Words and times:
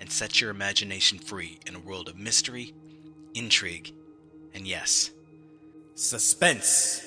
and 0.00 0.10
set 0.10 0.40
your 0.40 0.50
imagination 0.50 1.18
free 1.18 1.60
in 1.66 1.76
a 1.76 1.78
world 1.78 2.08
of 2.08 2.16
mystery, 2.16 2.74
intrigue, 3.34 3.92
and 4.54 4.66
yes, 4.66 5.10
suspense. 5.94 7.06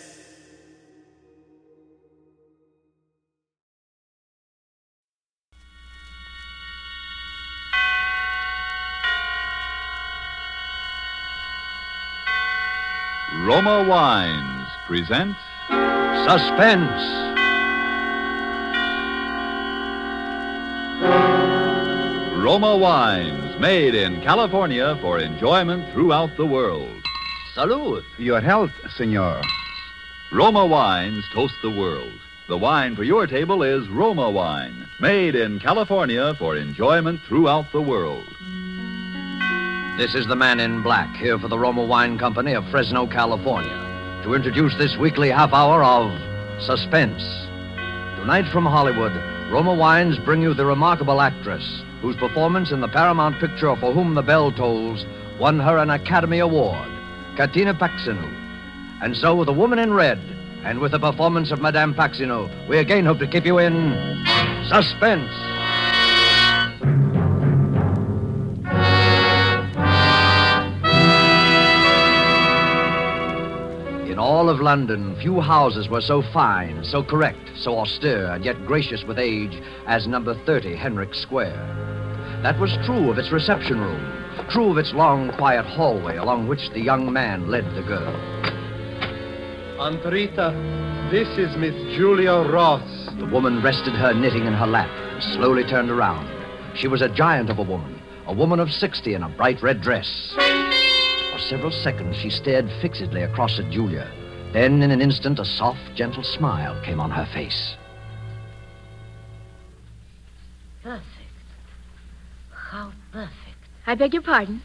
Roma 13.46 13.86
Wines 13.90 14.70
presents 14.88 15.40
Suspense. 16.26 17.33
Roma 22.44 22.76
Wines, 22.76 23.58
made 23.58 23.96
in 23.96 24.20
California 24.20 24.98
for 25.00 25.18
enjoyment 25.18 25.90
throughout 25.94 26.36
the 26.36 26.46
world. 26.46 27.02
Salud. 27.56 28.04
Your 28.18 28.42
health, 28.42 28.72
senor. 28.98 29.42
Roma 30.30 30.66
Wines 30.66 31.24
toast 31.34 31.54
the 31.62 31.70
world. 31.70 32.12
The 32.50 32.58
wine 32.58 32.98
for 32.98 33.06
your 33.06 33.28
table 33.28 33.64
is 33.64 33.88
Roma 33.88 34.30
Wine, 34.30 34.86
made 35.00 35.36
in 35.36 35.62
California 35.62 36.34
for 36.38 36.58
enjoyment 36.58 37.22
throughout 37.30 37.72
the 37.72 37.82
world. 37.82 38.28
This 39.98 40.14
is 40.14 40.28
the 40.28 40.36
man 40.36 40.60
in 40.60 40.84
black 40.84 41.16
here 41.16 41.40
for 41.40 41.48
the 41.48 41.58
Roma 41.58 41.86
Wine 41.86 42.20
Company 42.20 42.52
of 42.52 42.68
Fresno, 42.70 43.08
California, 43.08 44.22
to 44.26 44.34
introduce 44.34 44.78
this 44.78 44.98
weekly 44.98 45.30
half 45.30 45.54
hour 45.54 45.82
of 45.82 46.12
Suspense. 46.62 47.24
Tonight 48.20 48.52
from 48.52 48.66
Hollywood, 48.66 49.14
Roma 49.50 49.74
Wines 49.74 50.20
bring 50.26 50.42
you 50.42 50.54
the 50.54 50.66
remarkable 50.66 51.22
actress 51.22 51.84
whose 52.04 52.18
performance 52.18 52.74
in 52.74 52.82
the 52.82 52.88
Paramount 52.90 53.40
picture 53.40 53.74
For 53.78 53.94
Whom 53.94 54.14
the 54.14 54.22
Bell 54.22 54.52
Tolls 54.52 55.06
won 55.40 55.58
her 55.62 55.78
an 55.78 55.90
Academy 55.90 56.40
Award, 56.40 56.90
Katina 57.38 57.74
Paxinou. 57.74 58.30
And 59.02 59.16
so, 59.16 59.34
with 59.34 59.46
the 59.48 59.54
woman 59.54 59.80
in 59.80 59.94
red, 59.94 60.20
and 60.66 60.80
with 60.80 60.92
the 60.92 61.00
performance 61.00 61.50
of 61.50 61.62
Madame 61.62 61.94
Paxinou, 61.96 62.68
we 62.68 62.78
again 62.78 63.06
hope 63.06 63.20
to 63.20 63.28
keep 63.28 63.46
you 63.46 63.58
in 63.58 63.74
suspense. 64.68 65.32
Of 74.54 74.62
London, 74.62 75.16
few 75.20 75.42
houses 75.42 75.90
were 75.90 76.00
so 76.00 76.22
fine, 76.22 76.84
so 76.84 77.02
correct, 77.02 77.50
so 77.58 77.80
austere, 77.80 78.28
and 78.28 78.46
yet 78.46 78.68
gracious 78.68 79.04
with 79.04 79.18
age 79.18 79.60
as 79.88 80.06
number 80.06 80.36
30 80.46 80.76
Henrik 80.76 81.16
Square. 81.16 81.58
That 82.44 82.60
was 82.60 82.78
true 82.86 83.10
of 83.10 83.18
its 83.18 83.32
reception 83.32 83.80
room, 83.80 84.48
true 84.52 84.70
of 84.70 84.78
its 84.78 84.94
long, 84.94 85.32
quiet 85.32 85.66
hallway 85.66 86.18
along 86.18 86.48
which 86.48 86.70
the 86.70 86.82
young 86.82 87.12
man 87.12 87.50
led 87.50 87.66
the 87.74 87.82
girl. 87.82 88.16
Aunt 89.82 90.06
Rita, 90.06 90.52
this 91.10 91.30
is 91.40 91.58
Miss 91.58 91.74
Julia 91.98 92.48
Ross. 92.52 93.10
The 93.18 93.26
woman 93.26 93.64
rested 93.64 93.94
her 93.94 94.14
knitting 94.14 94.46
in 94.46 94.54
her 94.54 94.68
lap 94.68 94.90
and 94.90 95.24
slowly 95.36 95.64
turned 95.64 95.90
around. 95.90 96.30
She 96.78 96.88
was 96.88 97.02
a 97.02 97.10
giant 97.10 97.50
of 97.50 97.58
a 97.58 97.64
woman, 97.64 98.00
a 98.28 98.34
woman 98.34 98.60
of 98.60 98.72
60 98.72 99.16
in 99.16 99.24
a 99.24 99.30
bright 99.30 99.64
red 99.64 99.82
dress. 99.82 100.32
For 100.36 101.40
several 101.40 101.72
seconds, 101.72 102.18
she 102.18 102.30
stared 102.30 102.70
fixedly 102.84 103.24
across 103.24 103.58
at 103.58 103.72
Julia. 103.72 104.23
Then, 104.54 104.84
in 104.84 104.92
an 104.92 105.02
instant, 105.02 105.40
a 105.40 105.46
soft, 105.46 105.96
gentle 105.96 106.24
smile 106.24 106.80
came 106.86 107.00
on 107.00 107.10
her 107.10 107.28
face. 107.34 107.74
Perfect. 110.84 111.08
How 112.52 112.92
perfect. 113.12 113.58
I 113.88 113.96
beg 113.96 114.14
your 114.14 114.22
pardon. 114.22 114.62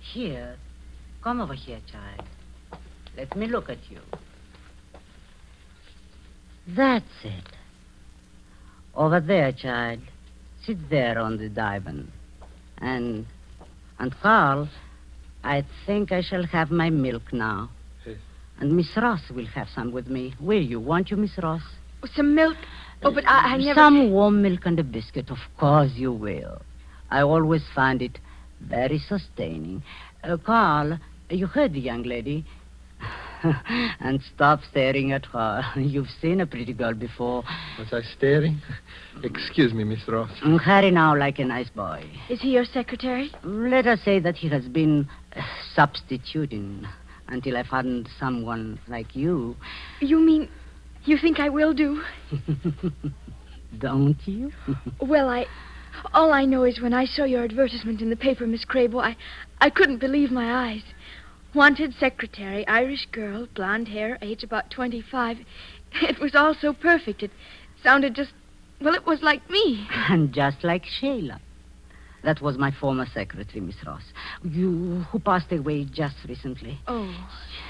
Here. 0.00 0.56
Come 1.22 1.42
over 1.42 1.52
here, 1.52 1.80
child. 1.92 2.26
Let 3.18 3.36
me 3.36 3.48
look 3.48 3.68
at 3.68 3.78
you. 3.90 4.00
That's 6.66 7.04
it. 7.22 7.44
Over 8.94 9.20
there, 9.20 9.52
child. 9.52 10.00
Sit 10.64 10.88
there 10.88 11.18
on 11.18 11.36
the 11.36 11.50
divan. 11.50 12.10
And. 12.78 13.26
And 13.98 14.14
Carl, 14.22 14.68
I 15.42 15.64
think 15.84 16.12
I 16.12 16.22
shall 16.22 16.44
have 16.44 16.70
my 16.70 16.88
milk 16.88 17.32
now. 17.32 17.68
Yes. 18.58 18.62
And 18.62 18.76
Miss 18.76 18.96
Ross 18.96 19.20
will 19.34 19.46
have 19.46 19.68
some 19.74 19.92
with 19.92 20.08
me. 20.08 20.34
Will 20.40 20.62
you? 20.62 20.80
Won't 20.80 21.10
you, 21.10 21.16
Miss 21.16 21.32
Ross? 21.42 21.62
Oh, 22.02 22.08
some 22.14 22.34
milk. 22.34 22.56
Oh, 23.02 23.14
but 23.14 23.26
I, 23.26 23.54
I 23.54 23.56
never. 23.56 23.78
Some 23.78 24.10
warm 24.10 24.42
milk 24.42 24.66
and 24.66 24.78
a 24.78 24.84
biscuit. 24.84 25.30
Of 25.30 25.38
course 25.58 25.92
you 25.94 26.12
will. 26.12 26.60
I 27.10 27.22
always 27.22 27.62
find 27.74 28.02
it 28.02 28.18
very 28.60 28.98
sustaining. 28.98 29.82
Uh, 30.22 30.36
Carl, 30.36 30.98
you 31.30 31.46
heard 31.46 31.72
the 31.72 31.80
young 31.80 32.02
lady. 32.02 32.44
and 34.00 34.20
stop 34.34 34.60
staring 34.68 35.12
at 35.12 35.24
her. 35.26 35.62
You've 35.76 36.08
seen 36.20 36.40
a 36.40 36.46
pretty 36.46 36.72
girl 36.72 36.94
before. 36.94 37.44
Was 37.78 37.88
I 37.92 38.00
staring? 38.16 38.60
Excuse 39.22 39.72
me, 39.72 39.84
Miss 39.84 40.00
Ross. 40.08 40.30
Mm, 40.44 40.60
Harry 40.60 40.90
now 40.90 41.16
like 41.16 41.38
a 41.38 41.44
nice 41.44 41.68
boy. 41.70 42.04
Is 42.28 42.40
he 42.40 42.50
your 42.50 42.64
secretary? 42.64 43.30
Let 43.44 43.86
us 43.86 44.00
say 44.04 44.18
that 44.20 44.36
he 44.36 44.48
has 44.48 44.64
been 44.66 45.08
uh, 45.36 45.42
substituting 45.74 46.86
until 47.28 47.56
I 47.56 47.62
found 47.62 48.08
someone 48.18 48.80
like 48.88 49.14
you. 49.14 49.56
You 50.00 50.18
mean 50.18 50.48
you 51.04 51.16
think 51.16 51.40
I 51.40 51.48
will 51.48 51.72
do? 51.72 52.02
Don't 53.78 54.18
you? 54.26 54.52
Well, 55.00 55.28
I. 55.28 55.46
All 56.12 56.32
I 56.32 56.44
know 56.44 56.64
is 56.64 56.80
when 56.80 56.92
I 56.92 57.06
saw 57.06 57.24
your 57.24 57.44
advertisement 57.44 58.00
in 58.00 58.10
the 58.10 58.16
paper, 58.16 58.46
Miss 58.46 58.64
Crable, 58.64 59.02
I, 59.02 59.16
I 59.60 59.70
couldn't 59.70 59.98
believe 59.98 60.30
my 60.30 60.68
eyes. 60.68 60.82
Wanted 61.54 61.94
secretary, 61.94 62.66
Irish 62.68 63.06
girl, 63.10 63.48
blonde 63.54 63.88
hair, 63.88 64.18
age 64.22 64.44
about 64.44 64.70
25. 64.70 65.38
It 66.02 66.20
was 66.20 66.34
all 66.34 66.54
so 66.54 66.72
perfect. 66.72 67.22
It 67.22 67.30
sounded 67.82 68.14
just. 68.14 68.32
Well, 68.80 68.94
it 68.94 69.06
was 69.06 69.22
like 69.22 69.48
me. 69.50 69.88
and 70.10 70.32
just 70.32 70.62
like 70.62 70.84
Sheila. 70.84 71.40
That 72.24 72.40
was 72.40 72.58
my 72.58 72.70
former 72.72 73.06
secretary, 73.14 73.60
Miss 73.60 73.76
Ross. 73.86 74.02
You 74.42 75.04
who 75.10 75.18
passed 75.18 75.52
away 75.52 75.84
just 75.84 76.16
recently. 76.28 76.78
Oh, 76.88 77.14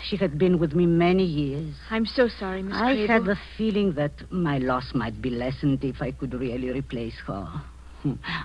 She 0.04 0.16
had 0.16 0.38
been 0.38 0.58
with 0.58 0.74
me 0.74 0.86
many 0.86 1.24
years. 1.24 1.74
I'm 1.90 2.06
so 2.06 2.28
sorry, 2.28 2.62
Miss 2.62 2.74
I 2.74 2.94
had 3.06 3.24
the 3.26 3.36
feeling 3.56 3.92
that 3.94 4.12
my 4.32 4.58
loss 4.58 4.94
might 4.94 5.20
be 5.20 5.30
lessened 5.30 5.84
if 5.84 6.00
I 6.00 6.12
could 6.12 6.32
really 6.34 6.70
replace 6.70 7.16
her. 7.26 7.46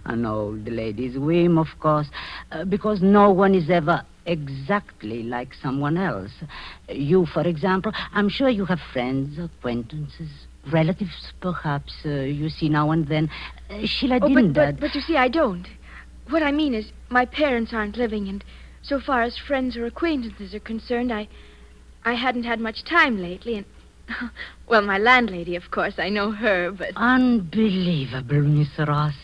An 0.06 0.25
old 0.25 0.68
lady's 0.68 1.18
whim, 1.18 1.58
of 1.58 1.68
course, 1.80 2.08
uh, 2.52 2.66
because 2.66 3.02
no 3.02 3.30
one 3.31 3.53
is 3.56 3.69
ever 3.69 4.02
exactly 4.25 5.24
like 5.24 5.53
someone 5.62 5.96
else. 5.97 6.31
You, 6.90 7.25
for 7.28 7.42
example, 7.47 7.92
I'm 8.13 8.30
sure 8.30 8.50
you 8.50 8.66
have 8.66 8.80
friends, 8.92 9.38
acquaintances, 9.38 10.30
relatives, 10.72 11.31
perhaps, 11.40 11.94
uh, 12.06 12.09
you 12.09 12.50
see 12.50 12.68
now 12.68 12.92
and 12.92 13.08
then. 13.08 13.30
Uh, 13.69 13.86
Sheila 13.86 14.19
Oh, 14.22 14.28
didn't. 14.28 14.53
but, 14.53 14.72
but, 14.75 14.80
but 14.81 14.96
you 14.96 15.02
see, 15.02 15.18
I 15.18 15.28
don't. 15.28 15.68
What 16.30 16.44
I 16.44 16.52
mean 16.52 16.74
is, 16.74 16.92
my 17.10 17.26
parents 17.26 17.74
aren't 17.74 17.98
living, 17.98 18.28
and 18.28 18.44
so 18.81 19.00
far 19.00 19.22
as 19.24 19.38
friends 19.38 19.78
or 19.78 19.86
acquaintances 19.86 20.54
are 20.54 20.60
concerned, 20.60 21.12
I, 21.12 21.28
I 22.04 22.14
hadn't 22.14 22.44
had 22.44 22.60
much 22.60 22.84
time 22.84 23.18
lately, 23.22 23.56
and 23.56 23.66
well, 24.68 24.81
my 24.81 24.98
landlady, 24.98 25.56
of 25.56 25.72
course, 25.72 25.96
I 25.98 26.10
know 26.10 26.31
her, 26.31 26.72
but 26.72 26.92
Unbelievable, 26.96 28.42
Miss 28.42 28.70
Ross. 28.80 29.16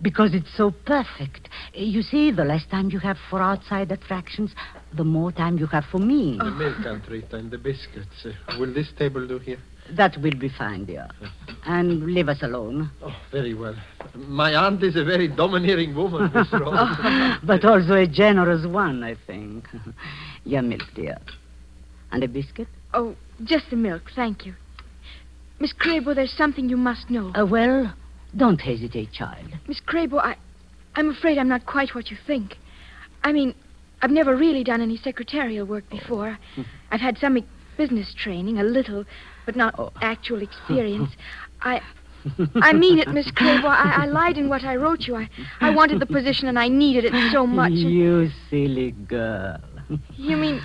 Because 0.00 0.32
it's 0.32 0.54
so 0.56 0.70
perfect. 0.70 1.48
You 1.74 2.02
see, 2.02 2.30
the 2.30 2.44
less 2.44 2.64
time 2.66 2.90
you 2.90 2.98
have 3.00 3.18
for 3.28 3.42
outside 3.42 3.90
attractions, 3.90 4.52
the 4.96 5.04
more 5.04 5.32
time 5.32 5.58
you 5.58 5.66
have 5.66 5.84
for 5.90 5.98
me. 5.98 6.38
The 6.38 6.50
milk, 6.50 6.86
Aunt 6.86 7.08
Rita, 7.08 7.36
and 7.36 7.50
the 7.50 7.58
biscuits. 7.58 8.24
Uh, 8.24 8.58
will 8.58 8.72
this 8.72 8.92
table 8.96 9.26
do 9.26 9.38
here? 9.38 9.58
That 9.92 10.16
will 10.18 10.38
be 10.38 10.48
fine, 10.48 10.84
dear. 10.84 11.08
And 11.64 12.06
leave 12.06 12.28
us 12.28 12.42
alone. 12.42 12.90
Oh, 13.02 13.14
very 13.30 13.54
well. 13.54 13.76
My 14.14 14.54
aunt 14.54 14.82
is 14.82 14.96
a 14.96 15.04
very 15.04 15.28
domineering 15.28 15.94
woman, 15.94 16.30
Miss 16.34 16.52
Ross. 16.52 17.38
but 17.44 17.64
also 17.64 17.94
a 17.94 18.06
generous 18.06 18.66
one, 18.66 19.04
I 19.04 19.16
think. 19.26 19.68
Your 20.44 20.62
milk, 20.62 20.82
dear. 20.94 21.16
And 22.12 22.22
a 22.24 22.28
biscuit? 22.28 22.68
oh, 22.94 23.14
just 23.44 23.68
the 23.70 23.76
milk, 23.76 24.02
thank 24.14 24.46
you. 24.46 24.54
Miss 25.60 25.72
Crabo, 25.72 26.14
there's 26.14 26.32
something 26.32 26.68
you 26.68 26.76
must 26.76 27.10
know. 27.10 27.32
Uh, 27.34 27.46
well, 27.46 27.94
don't 28.36 28.60
hesitate, 28.60 29.12
child. 29.12 29.46
Miss 29.68 29.80
Crabo, 29.80 30.18
I, 30.18 30.36
I'm 30.94 31.10
afraid 31.10 31.38
I'm 31.38 31.48
not 31.48 31.66
quite 31.66 31.94
what 31.94 32.10
you 32.10 32.16
think. 32.26 32.56
I 33.22 33.32
mean, 33.32 33.54
I've 34.02 34.10
never 34.10 34.36
really 34.36 34.64
done 34.64 34.80
any 34.80 34.96
secretarial 34.96 35.66
work 35.66 35.88
before. 35.90 36.38
I've 36.90 37.00
had 37.00 37.18
some 37.18 37.38
business 37.76 38.14
training, 38.14 38.58
a 38.58 38.64
little, 38.64 39.04
but 39.46 39.56
not 39.56 39.74
Oh. 39.78 39.90
actual 40.02 40.42
experience. 40.48 41.10
I. 41.62 41.80
I 42.56 42.72
mean 42.72 42.98
it, 42.98 43.06
Miss 43.08 43.30
Crable. 43.30 43.68
I, 43.70 44.02
I 44.02 44.06
lied 44.06 44.36
in 44.36 44.48
what 44.48 44.64
I 44.64 44.74
wrote 44.74 45.02
you. 45.06 45.14
I, 45.14 45.28
I 45.60 45.70
wanted 45.70 46.00
the 46.00 46.06
position 46.06 46.48
and 46.48 46.58
I 46.58 46.66
needed 46.66 47.04
it 47.04 47.14
so 47.32 47.46
much. 47.46 47.70
And 47.70 47.78
You 47.78 48.30
silly 48.50 48.90
girl. 48.90 49.58
you 50.16 50.36
mean 50.36 50.60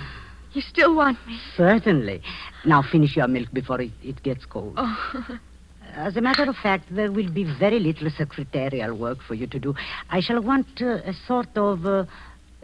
you 0.54 0.60
still 0.60 0.92
want 0.96 1.24
me? 1.24 1.38
Certainly. 1.56 2.20
Now 2.64 2.82
finish 2.82 3.14
your 3.16 3.28
milk 3.28 3.52
before 3.52 3.80
it, 3.80 3.92
it 4.02 4.20
gets 4.24 4.44
cold. 4.44 4.74
Oh, 4.76 5.38
As 5.94 6.16
a 6.16 6.20
matter 6.20 6.42
of 6.50 6.56
fact, 6.56 6.86
there 6.90 7.12
will 7.12 7.30
be 7.30 7.44
very 7.44 7.78
little 7.78 8.10
secretarial 8.10 8.96
work 8.96 9.22
for 9.22 9.34
you 9.34 9.46
to 9.46 9.58
do. 9.60 9.74
I 10.10 10.18
shall 10.20 10.40
want 10.42 10.66
uh, 10.82 10.98
a 11.04 11.12
sort 11.28 11.56
of, 11.56 11.86
uh, 11.86 12.06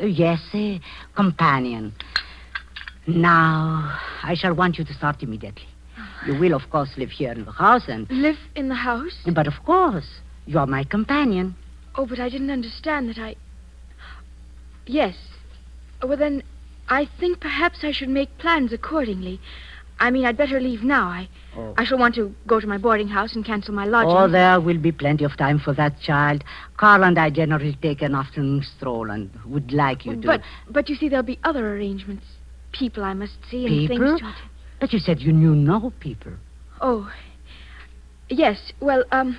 yes, 0.01 0.41
a 0.55 0.81
companion. 1.15 1.93
Now, 3.07 3.99
I 4.25 4.35
shall 4.35 4.55
want 4.55 4.79
you 4.79 4.85
to 4.85 4.95
start 4.95 5.23
immediately. 5.23 5.67
You 6.27 6.39
will, 6.39 6.55
of 6.55 6.69
course, 6.71 6.91
live 6.97 7.11
here 7.11 7.33
in 7.33 7.45
the 7.45 7.53
house, 7.53 7.89
and 7.89 8.09
live 8.11 8.39
in 8.55 8.69
the 8.69 8.75
house? 8.75 9.17
but 9.33 9.47
of 9.47 9.55
course, 9.65 10.21
you 10.47 10.59
are 10.59 10.67
my 10.67 10.85
companion. 10.85 11.55
Oh, 11.95 12.07
but 12.07 12.19
I 12.21 12.29
didn't 12.29 12.51
understand 12.51 13.09
that 13.09 13.19
I. 13.19 13.37
Yes. 14.87 15.17
Well, 16.03 16.17
then, 16.17 16.43
I 16.89 17.09
think 17.19 17.41
perhaps 17.41 17.85
I 17.85 17.93
should 17.93 18.09
make 18.09 18.37
plans 18.39 18.73
accordingly. 18.73 19.41
I 20.01 20.11
mean, 20.11 20.25
I'd 20.25 20.37
better 20.37 20.61
leave 20.61 20.83
now. 20.83 21.09
I, 21.09 21.29
Oh. 21.57 21.75
I 21.77 21.83
shall 21.83 21.99
want 21.99 22.15
to 22.15 22.33
go 22.47 22.61
to 22.61 22.67
my 22.69 22.79
boarding 22.79 23.09
house 23.09 23.35
and 23.35 23.45
cancel 23.45 23.75
my 23.75 23.85
lodging. 23.85 24.17
Oh, 24.17 24.29
there 24.29 24.61
will 24.61 24.79
be 24.79 24.93
plenty 24.93 25.25
of 25.25 25.37
time 25.37 25.59
for 25.59 25.73
that, 25.75 25.99
child. 26.01 26.45
Carl 26.77 27.03
and 27.03 27.19
I 27.19 27.31
generally 27.31 27.77
take 27.83 28.01
an 28.01 28.15
afternoon 28.15 28.63
stroll 28.77 29.11
and 29.11 29.29
would 29.45 29.73
like 29.73 30.07
you 30.07 30.15
to. 30.21 30.27
But, 30.27 30.43
but 30.71 30.89
you 30.89 30.95
see, 30.95 31.09
there'll 31.09 31.25
be 31.25 31.41
other 31.43 31.75
arrangements. 31.75 32.25
People 32.71 33.03
I 33.03 33.15
must 33.15 33.33
see 33.51 33.67
and 33.67 33.89
People? 33.89 34.19
things 34.19 34.21
to. 34.21 34.35
But 34.81 34.93
you 34.93 34.99
said 34.99 35.21
you 35.21 35.33
knew 35.33 35.55
no 35.55 35.93
people. 36.01 36.33
Oh, 36.81 37.11
yes. 38.29 38.73
Well, 38.81 39.05
um, 39.11 39.39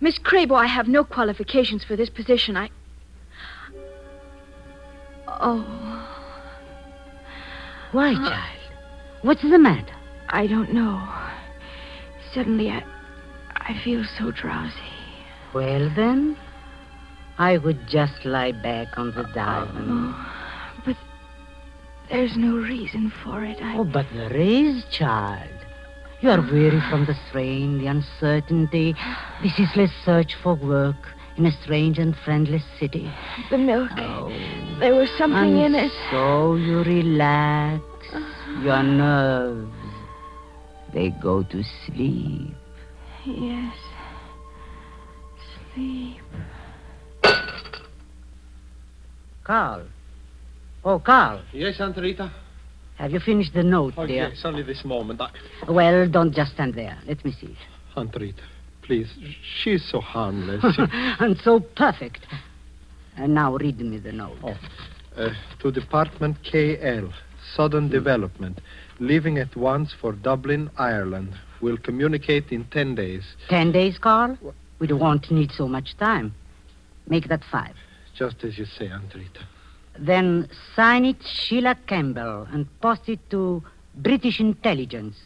Miss 0.00 0.18
Crabo, 0.18 0.56
I 0.56 0.66
have 0.66 0.88
no 0.88 1.04
qualifications 1.04 1.84
for 1.84 1.96
this 1.96 2.10
position. 2.10 2.56
I. 2.56 2.70
Oh, 5.26 6.08
Why, 7.92 8.14
child? 8.14 8.58
What's 9.22 9.42
the 9.42 9.58
matter? 9.58 9.94
I 10.28 10.46
don't 10.46 10.72
know. 10.72 11.08
Suddenly, 12.34 12.70
I, 12.70 12.84
I 13.56 13.80
feel 13.84 14.04
so 14.18 14.30
drowsy. 14.30 14.72
Well, 15.54 15.90
then, 15.94 16.36
I 17.38 17.58
would 17.58 17.86
just 17.88 18.24
lie 18.24 18.52
back 18.52 18.98
on 18.98 19.12
the 19.12 19.24
divan. 19.34 20.14
Oh, 20.14 20.41
there's 22.12 22.36
no 22.36 22.56
reason 22.56 23.10
for 23.24 23.42
it. 23.42 23.60
I. 23.60 23.78
Oh, 23.78 23.84
but 23.84 24.06
there 24.12 24.36
is, 24.36 24.84
child. 24.90 25.48
You 26.20 26.30
are 26.30 26.40
weary 26.40 26.80
from 26.88 27.06
the 27.06 27.16
strain, 27.28 27.78
the 27.78 27.86
uncertainty, 27.88 28.94
the 29.42 29.48
ceaseless 29.48 29.90
search 30.04 30.36
for 30.42 30.54
work 30.54 31.08
in 31.36 31.46
a 31.46 31.62
strange 31.62 31.98
and 31.98 32.14
friendless 32.14 32.62
city. 32.78 33.10
The 33.50 33.58
milk. 33.58 33.90
Oh. 33.96 34.28
There 34.78 34.94
was 34.94 35.08
something 35.18 35.58
in 35.58 35.74
it. 35.74 35.90
So 36.10 36.54
you 36.54 36.84
relax 36.84 37.82
your 38.62 38.82
nerves. 38.82 39.72
They 40.92 41.08
go 41.08 41.42
to 41.42 41.64
sleep. 41.86 42.54
Yes. 43.24 43.74
Sleep. 45.74 46.20
Carl. 49.44 49.86
Oh, 50.84 50.98
Carl, 50.98 51.42
Yes, 51.52 51.80
Aunt 51.80 51.96
Rita? 51.96 52.30
have 52.96 53.12
you 53.12 53.20
finished 53.20 53.54
the 53.54 53.62
note, 53.62 53.94
Oh, 53.96 54.06
dear? 54.06 54.28
yes, 54.28 54.40
only 54.44 54.62
this 54.62 54.84
moment. 54.84 55.20
I... 55.20 55.30
Well, 55.68 56.08
don't 56.08 56.32
just 56.34 56.52
stand 56.54 56.74
there. 56.74 56.98
Let 57.06 57.24
me 57.24 57.32
see. 57.32 57.56
Aunt 57.96 58.14
Rita, 58.18 58.42
please. 58.82 59.08
She's 59.62 59.84
so 59.90 60.00
harmless. 60.00 60.62
and 61.20 61.36
so 61.38 61.60
perfect. 61.60 62.26
And 63.16 63.34
now 63.34 63.56
read 63.56 63.78
me 63.80 63.98
the 63.98 64.12
note. 64.12 64.38
Oh. 64.42 64.56
Uh, 65.16 65.30
to 65.60 65.70
Department 65.70 66.38
KL, 66.42 67.12
Southern 67.54 67.88
Development, 67.88 68.58
leaving 68.98 69.38
at 69.38 69.54
once 69.56 69.94
for 70.00 70.12
Dublin, 70.12 70.70
Ireland. 70.78 71.34
Will 71.60 71.76
communicate 71.76 72.50
in 72.50 72.64
ten 72.64 72.94
days. 72.94 73.22
Ten 73.48 73.70
days, 73.72 73.98
Carl? 73.98 74.36
We 74.80 74.88
won't 74.92 75.30
need 75.30 75.52
so 75.52 75.68
much 75.68 75.96
time. 75.98 76.34
Make 77.06 77.28
that 77.28 77.42
five. 77.52 77.76
Just 78.16 78.42
as 78.42 78.58
you 78.58 78.64
say, 78.64 78.88
Aunt 78.88 79.14
Rita. 79.14 79.46
Then 79.98 80.48
sign 80.74 81.04
it 81.04 81.16
Sheila 81.22 81.76
Campbell 81.86 82.48
and 82.50 82.66
post 82.80 83.08
it 83.08 83.20
to 83.30 83.62
British 83.94 84.40
Intelligence. 84.40 85.16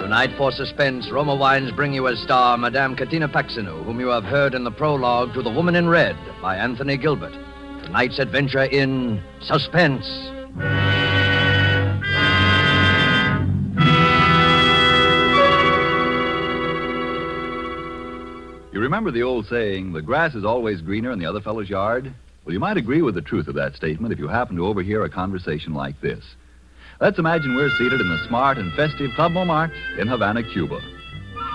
Tonight, 0.00 0.36
for 0.36 0.50
suspense, 0.50 1.10
Roma 1.10 1.34
Wines 1.34 1.72
bring 1.72 1.92
you 1.92 2.08
as 2.08 2.18
star 2.20 2.56
Madame 2.56 2.96
Katina 2.96 3.28
Paxinou, 3.28 3.84
whom 3.84 4.00
you 4.00 4.08
have 4.08 4.24
heard 4.24 4.54
in 4.54 4.64
the 4.64 4.70
prologue 4.70 5.34
to 5.34 5.42
The 5.42 5.50
Woman 5.50 5.76
in 5.76 5.88
Red 5.88 6.16
by 6.40 6.56
Anthony 6.56 6.96
Gilbert. 6.96 7.34
Tonight's 7.84 8.18
adventure 8.18 8.64
in 8.64 9.22
Suspense. 9.42 10.06
You 18.76 18.82
remember 18.82 19.10
the 19.10 19.22
old 19.22 19.46
saying, 19.46 19.94
the 19.94 20.02
grass 20.02 20.34
is 20.34 20.44
always 20.44 20.82
greener 20.82 21.10
in 21.10 21.18
the 21.18 21.24
other 21.24 21.40
fellow's 21.40 21.70
yard? 21.70 22.12
Well, 22.44 22.52
you 22.52 22.60
might 22.60 22.76
agree 22.76 23.00
with 23.00 23.14
the 23.14 23.22
truth 23.22 23.48
of 23.48 23.54
that 23.54 23.74
statement 23.74 24.12
if 24.12 24.18
you 24.18 24.28
happen 24.28 24.54
to 24.56 24.66
overhear 24.66 25.02
a 25.02 25.08
conversation 25.08 25.72
like 25.72 25.98
this. 26.02 26.22
Let's 27.00 27.18
imagine 27.18 27.56
we're 27.56 27.70
seated 27.70 28.02
in 28.02 28.08
the 28.10 28.22
smart 28.28 28.58
and 28.58 28.70
festive 28.74 29.12
Club 29.14 29.32
Montmartre 29.32 29.72
in 29.98 30.08
Havana, 30.08 30.42
Cuba. 30.42 30.78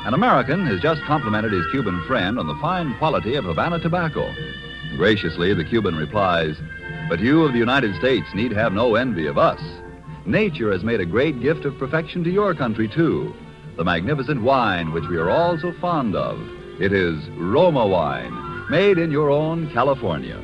An 0.04 0.16
American 0.16 0.66
has 0.66 0.82
just 0.82 1.04
complimented 1.04 1.54
his 1.54 1.64
Cuban 1.70 2.04
friend 2.08 2.40
on 2.40 2.48
the 2.48 2.58
fine 2.60 2.98
quality 2.98 3.36
of 3.36 3.46
Havana 3.46 3.78
tobacco. 3.78 4.28
Graciously, 4.98 5.54
the 5.54 5.64
Cuban 5.64 5.96
replies, 5.96 6.58
But 7.08 7.20
you 7.20 7.44
of 7.44 7.54
the 7.54 7.60
United 7.60 7.96
States 7.98 8.34
need 8.34 8.52
have 8.54 8.74
no 8.74 8.96
envy 8.96 9.28
of 9.28 9.38
us. 9.38 9.62
Nature 10.26 10.72
has 10.72 10.84
made 10.84 11.02
a 11.02 11.06
great 11.06 11.40
gift 11.40 11.66
of 11.66 11.78
perfection 11.78 12.24
to 12.24 12.32
your 12.32 12.56
country, 12.56 12.88
too. 12.88 13.32
The 13.78 13.84
magnificent 13.84 14.42
wine 14.42 14.92
which 14.92 15.08
we 15.08 15.18
are 15.18 15.30
all 15.30 15.60
so 15.60 15.72
fond 15.74 16.16
of. 16.16 16.61
It 16.82 16.94
is 16.94 17.30
Roma 17.38 17.86
wine, 17.86 18.66
made 18.72 18.98
in 18.98 19.12
your 19.12 19.30
own 19.30 19.70
California. 19.70 20.44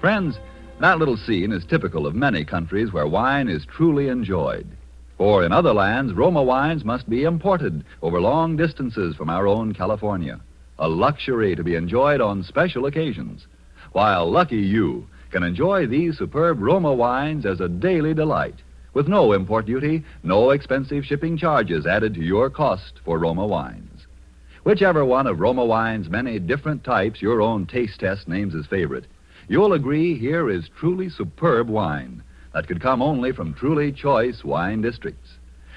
Friends, 0.00 0.38
that 0.78 1.00
little 1.00 1.16
scene 1.16 1.50
is 1.50 1.64
typical 1.64 2.06
of 2.06 2.14
many 2.14 2.44
countries 2.44 2.92
where 2.92 3.08
wine 3.08 3.48
is 3.48 3.66
truly 3.66 4.06
enjoyed. 4.06 4.68
For 5.18 5.44
in 5.44 5.50
other 5.50 5.72
lands, 5.72 6.12
Roma 6.12 6.40
wines 6.40 6.84
must 6.84 7.10
be 7.10 7.24
imported 7.24 7.82
over 8.00 8.20
long 8.20 8.56
distances 8.56 9.16
from 9.16 9.28
our 9.28 9.48
own 9.48 9.74
California. 9.74 10.40
A 10.78 10.88
luxury 10.88 11.56
to 11.56 11.64
be 11.64 11.74
enjoyed 11.74 12.20
on 12.20 12.44
special 12.44 12.86
occasions. 12.86 13.48
While 13.90 14.30
lucky 14.30 14.58
you 14.58 15.08
can 15.32 15.42
enjoy 15.42 15.88
these 15.88 16.16
superb 16.16 16.62
Roma 16.62 16.94
wines 16.94 17.44
as 17.44 17.58
a 17.58 17.68
daily 17.68 18.14
delight, 18.14 18.62
with 18.94 19.08
no 19.08 19.32
import 19.32 19.66
duty, 19.66 20.04
no 20.22 20.50
expensive 20.50 21.04
shipping 21.04 21.36
charges 21.36 21.86
added 21.86 22.14
to 22.14 22.22
your 22.22 22.50
cost 22.50 23.00
for 23.04 23.18
Roma 23.18 23.48
wines. 23.48 23.89
Whichever 24.62 25.04
one 25.04 25.26
of 25.26 25.40
Roma 25.40 25.64
wine's 25.64 26.10
many 26.10 26.38
different 26.38 26.84
types 26.84 27.22
your 27.22 27.40
own 27.40 27.66
taste 27.66 28.00
test 28.00 28.28
names 28.28 28.54
as 28.54 28.66
favorite, 28.66 29.06
you'll 29.48 29.72
agree 29.72 30.18
here 30.18 30.50
is 30.50 30.68
truly 30.78 31.08
superb 31.08 31.68
wine 31.68 32.22
that 32.52 32.66
could 32.66 32.80
come 32.80 33.00
only 33.00 33.32
from 33.32 33.54
truly 33.54 33.90
choice 33.90 34.44
wine 34.44 34.82
districts. 34.82 35.30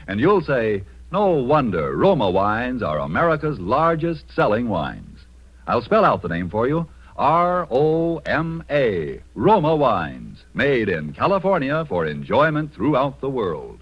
And 0.08 0.20
you'll 0.20 0.42
say, 0.42 0.84
no 1.12 1.28
wonder 1.28 1.96
Roma 1.96 2.30
wines 2.30 2.84
are 2.84 3.00
America's 3.00 3.60
largest 3.60 4.25
selling 4.32 4.68
wines. 4.68 5.20
I'll 5.66 5.82
spell 5.82 6.04
out 6.04 6.22
the 6.22 6.28
name 6.28 6.50
for 6.50 6.68
you 6.68 6.88
R 7.16 7.68
O 7.70 8.18
M 8.25 8.63
A, 8.70 9.22
Roma 9.36 9.75
wines, 9.75 10.44
made 10.54 10.90
in 10.90 11.13
California 11.13 11.86
for 11.88 12.06
enjoyment 12.06 12.74
throughout 12.74 13.22
the 13.22 13.30
world. 13.30 13.80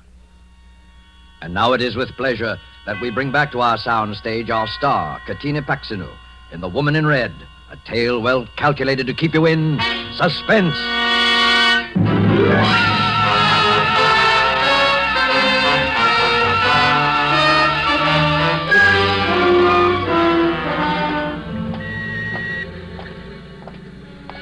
And 1.41 1.53
now 1.53 1.73
it 1.73 1.81
is 1.81 1.95
with 1.95 2.09
pleasure 2.17 2.57
that 2.85 2.99
we 2.99 3.09
bring 3.09 3.31
back 3.31 3.51
to 3.51 3.59
our 3.61 3.77
sound 3.77 4.15
stage 4.15 4.49
our 4.49 4.67
star, 4.67 5.21
Katina 5.25 5.61
Paxinou, 5.61 6.11
in 6.51 6.61
The 6.61 6.69
Woman 6.69 6.95
in 6.95 7.05
Red, 7.05 7.33
a 7.69 7.77
tale 7.77 8.21
well 8.21 8.47
calculated 8.57 9.07
to 9.07 9.13
keep 9.13 9.33
you 9.33 9.45
in 9.45 9.79
suspense. 10.15 10.75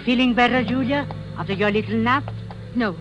Feeling 0.06 0.34
better, 0.34 0.64
Julia, 0.64 1.08
after 1.38 1.54
your 1.54 1.70
little 1.70 1.98
nap? 1.98 2.24
No. 2.74 2.96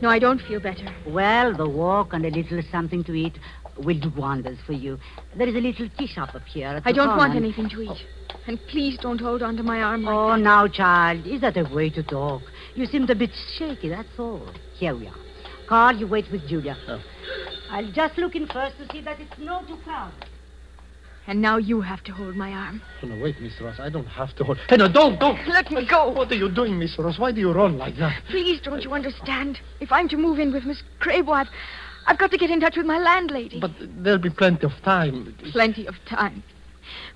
No, 0.00 0.08
I 0.08 0.18
don't 0.18 0.40
feel 0.40 0.58
better. 0.58 0.92
Well, 1.06 1.54
the 1.54 1.68
walk 1.68 2.12
and 2.12 2.26
a 2.26 2.30
little 2.30 2.60
something 2.72 3.04
to 3.04 3.14
eat 3.14 3.38
will 3.78 3.98
do 3.98 4.10
wonders 4.16 4.58
for 4.66 4.72
you. 4.72 4.98
There 5.36 5.48
is 5.48 5.54
a 5.54 5.58
little 5.58 5.88
tea 5.98 6.06
shop 6.06 6.34
up 6.34 6.42
here. 6.46 6.68
at 6.68 6.82
I 6.86 6.92
don't 6.92 7.08
want 7.16 7.32
corner. 7.32 7.36
anything 7.36 7.68
to 7.70 7.82
eat. 7.82 8.06
And 8.46 8.58
please 8.68 8.98
don't 9.00 9.20
hold 9.20 9.42
on 9.42 9.56
to 9.56 9.62
my 9.62 9.80
arm 9.82 10.02
like 10.02 10.14
Oh, 10.14 10.28
that. 10.32 10.38
now, 10.40 10.66
child, 10.68 11.26
is 11.26 11.40
that 11.40 11.56
a 11.56 11.64
way 11.74 11.90
to 11.90 12.02
talk? 12.02 12.42
You 12.74 12.86
seemed 12.86 13.10
a 13.10 13.14
bit 13.14 13.30
shaky, 13.56 13.88
that's 13.88 14.08
all. 14.18 14.46
Here 14.74 14.94
we 14.96 15.06
are. 15.08 15.14
Carl, 15.68 15.96
you 15.96 16.06
wait 16.06 16.26
with 16.30 16.46
Julia. 16.46 16.76
Oh. 16.88 17.02
I'll 17.70 17.90
just 17.92 18.18
look 18.18 18.34
in 18.36 18.46
first 18.46 18.76
to 18.78 18.86
see 18.92 19.00
that 19.02 19.18
it's 19.20 19.38
not 19.38 19.66
too 19.66 19.76
crowded. 19.84 20.26
And 21.26 21.40
now 21.40 21.56
you 21.56 21.80
have 21.80 22.04
to 22.04 22.12
hold 22.12 22.36
my 22.36 22.50
arm. 22.52 22.82
Oh, 23.02 23.06
no, 23.06 23.22
wait, 23.22 23.40
Miss 23.40 23.58
Ross. 23.58 23.76
I 23.80 23.88
don't 23.88 24.04
have 24.04 24.36
to 24.36 24.44
hold. 24.44 24.58
Hey, 24.68 24.76
no, 24.76 24.88
don't, 24.92 25.18
don't. 25.18 25.38
Let 25.48 25.70
me 25.70 25.86
go. 25.88 26.10
What 26.10 26.30
are 26.30 26.34
you 26.34 26.50
doing, 26.50 26.78
Miss 26.78 26.98
Ross? 26.98 27.18
Why 27.18 27.32
do 27.32 27.40
you 27.40 27.50
run 27.50 27.78
like 27.78 27.96
that? 27.96 28.22
Please, 28.28 28.60
don't 28.62 28.82
you 28.82 28.92
understand? 28.92 29.58
If 29.80 29.90
I'm 29.90 30.06
to 30.10 30.18
move 30.18 30.38
in 30.38 30.52
with 30.52 30.64
Miss 30.64 30.82
Crable, 31.00 31.32
I've, 31.32 31.46
I've 32.06 32.18
got 32.18 32.30
to 32.30 32.38
get 32.38 32.50
in 32.50 32.60
touch 32.60 32.76
with 32.76 32.86
my 32.86 32.98
landlady. 32.98 33.60
But 33.60 33.72
there'll 33.80 34.18
be 34.18 34.30
plenty 34.30 34.66
of 34.66 34.72
time. 34.84 35.34
Plenty 35.52 35.86
of 35.86 35.94
time. 36.06 36.42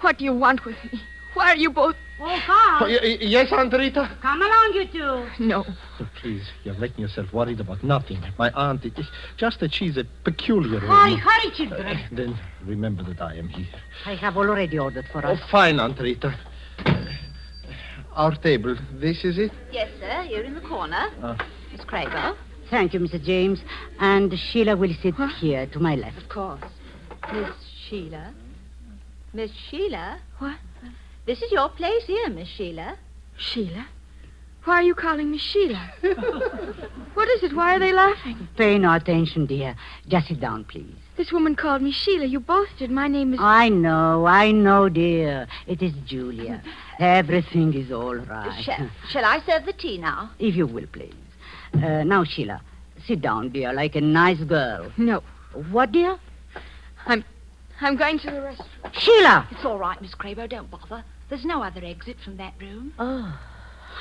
What 0.01 0.19
do 0.19 0.25
you 0.25 0.33
want 0.35 0.65
with 0.65 0.77
me? 0.93 1.01
Why 1.35 1.53
are 1.53 1.57
you 1.57 1.71
both... 1.71 1.95
Oh, 2.21 2.25
Oh, 2.25 2.41
Carl, 2.47 2.91
y- 2.91 2.99
y- 3.01 3.19
yes, 3.21 3.53
Aunt 3.53 3.73
Rita? 3.73 4.11
come 4.21 4.43
along, 4.43 4.73
you 4.75 4.87
two. 4.89 5.45
No. 5.45 5.65
Oh, 6.01 6.09
please, 6.21 6.43
you're 6.65 6.75
making 6.75 7.03
yourself 7.03 7.33
worried 7.33 7.61
about 7.61 7.85
nothing. 7.85 8.21
My 8.39 8.51
aunt, 8.57 8.85
it 8.85 8.99
is 8.99 9.07
just 9.37 9.61
that 9.61 9.73
she's 9.73 9.97
a 9.97 10.05
peculiar 10.25 10.81
Hurry, 10.81 11.13
woman. 11.13 11.19
hurry, 11.19 11.51
children. 11.55 11.99
Then 12.11 12.37
remember 12.65 13.05
that 13.05 13.21
I 13.23 13.35
am 13.37 13.49
here. 13.49 13.69
I 14.05 14.17
have 14.17 14.37
already 14.37 14.81
ordered 14.81 15.05
for 15.13 15.25
us. 15.25 15.39
Oh, 15.41 15.47
fine, 15.49 15.79
Aunt 15.79 16.01
Rita. 16.01 16.37
Our 18.15 18.35
table. 18.35 18.77
This 18.95 19.25
is 19.25 19.39
it? 19.39 19.53
Yes, 19.71 19.89
sir. 20.01 20.23
Here 20.23 20.43
in 20.43 20.55
the 20.55 20.61
corner. 20.61 21.11
Ah. 21.23 21.37
Miss 21.71 21.83
Crago. 21.83 22.37
Thank 22.71 22.95
you, 22.95 23.01
Mr. 23.01 23.23
James. 23.23 23.61
And 23.99 24.39
Sheila 24.39 24.77
will 24.77 24.95
sit 25.03 25.15
here 25.41 25.67
to 25.67 25.81
my 25.81 25.95
left. 25.95 26.19
Of 26.19 26.29
course. 26.29 26.61
Miss 27.33 27.51
Sheila. 27.89 28.35
Miss 29.33 29.51
Sheila? 29.71 30.19
What? 30.39 30.57
This 31.27 31.43
is 31.43 31.53
your 31.53 31.69
place 31.69 32.05
here, 32.07 32.29
Miss 32.31 32.49
Sheila. 32.49 32.97
Sheila? 33.37 33.87
Why 34.65 34.75
are 34.75 34.83
you 34.83 34.95
calling 34.95 35.31
me 35.31 35.39
Sheila? 35.39 35.93
what 37.15 37.29
is 37.29 37.43
it? 37.43 37.55
Why 37.55 37.77
are 37.77 37.79
they 37.79 37.93
laughing? 37.93 38.49
Pay 38.57 38.79
no 38.79 38.93
attention, 38.95 39.47
dear. 39.47 39.75
Just 40.09 40.29
sit 40.29 40.41
down, 40.41 40.65
please. 40.65 40.95
This 41.17 41.33
woman 41.33 41.57
called 41.57 41.83
me 41.83 41.91
Sheila. 41.91 42.27
You 42.27 42.41
both 42.41 42.69
did. 42.79 42.91
My 42.91 43.09
name 43.09 43.35
is... 43.35 43.41
I 43.43 43.71
know, 43.71 44.27
I 44.27 44.53
know, 44.53 44.89
dear. 44.89 45.47
It 45.67 45.83
is 45.83 45.93
Julia. 46.07 46.63
Everything 46.99 47.73
is 47.75 47.91
all 47.91 48.17
right. 48.17 48.63
Shall, 48.63 48.91
shall 49.09 49.25
I 49.25 49.41
serve 49.47 49.65
the 49.65 49.73
tea 49.73 49.99
now? 49.99 50.33
If 50.39 50.55
you 50.55 50.67
will, 50.67 50.87
please. 50.87 51.15
Uh, 51.75 52.05
now, 52.05 52.25
Sheila, 52.25 52.61
sit 53.07 53.21
down, 53.21 53.51
dear, 53.51 53.73
like 53.73 53.97
a 53.97 54.01
nice 54.01 54.41
girl. 54.41 54.93
No. 54.97 55.23
What, 55.71 55.93
dear? 55.93 56.19
I'm 57.07 57.25
I'm 57.81 57.97
going 57.97 58.19
to 58.21 58.31
the 58.31 58.43
restaurant. 58.43 58.95
Sheila! 58.95 59.49
It's 59.53 59.65
all 59.65 59.79
right, 59.79 60.01
Miss 60.03 60.15
Crabo. 60.15 60.49
Don't 60.49 60.71
bother. 60.71 61.05
There's 61.29 61.45
no 61.45 61.63
other 61.63 61.85
exit 61.85 62.17
from 62.25 62.37
that 62.39 62.55
room. 62.61 62.93
Oh, 62.99 63.39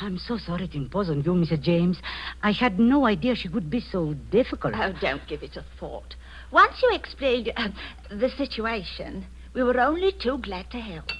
I'm 0.01 0.17
so 0.17 0.37
sorry 0.37 0.67
to 0.67 0.77
impose 0.77 1.09
on 1.09 1.17
you, 1.17 1.33
Mr. 1.33 1.61
James. 1.61 1.99
I 2.41 2.51
had 2.51 2.79
no 2.79 3.05
idea 3.05 3.35
she 3.35 3.49
would 3.49 3.69
be 3.69 3.79
so 3.79 4.15
difficult. 4.31 4.73
Oh, 4.75 4.93
don't 4.99 5.25
give 5.27 5.43
it 5.43 5.57
a 5.57 5.65
thought. 5.79 6.15
Once 6.51 6.81
you 6.81 6.91
explained 6.95 7.51
uh, 7.55 7.69
the 8.09 8.29
situation, 8.29 9.25
we 9.53 9.63
were 9.63 9.79
only 9.79 10.11
too 10.11 10.39
glad 10.39 10.71
to 10.71 10.79
help. 10.79 11.11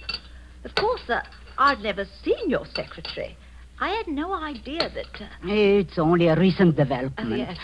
Of 0.64 0.74
course, 0.74 1.08
uh, 1.08 1.20
I'd 1.58 1.80
never 1.80 2.06
seen 2.24 2.50
your 2.50 2.66
secretary. 2.74 3.36
I 3.80 3.90
had 3.90 4.08
no 4.08 4.32
idea 4.34 4.90
that. 4.90 5.20
Uh, 5.22 5.26
It's 5.44 5.98
only 5.98 6.28
a 6.28 6.36
recent 6.36 6.74
oh, 6.74 6.84
development. 6.84 7.38
yes. 7.38 7.56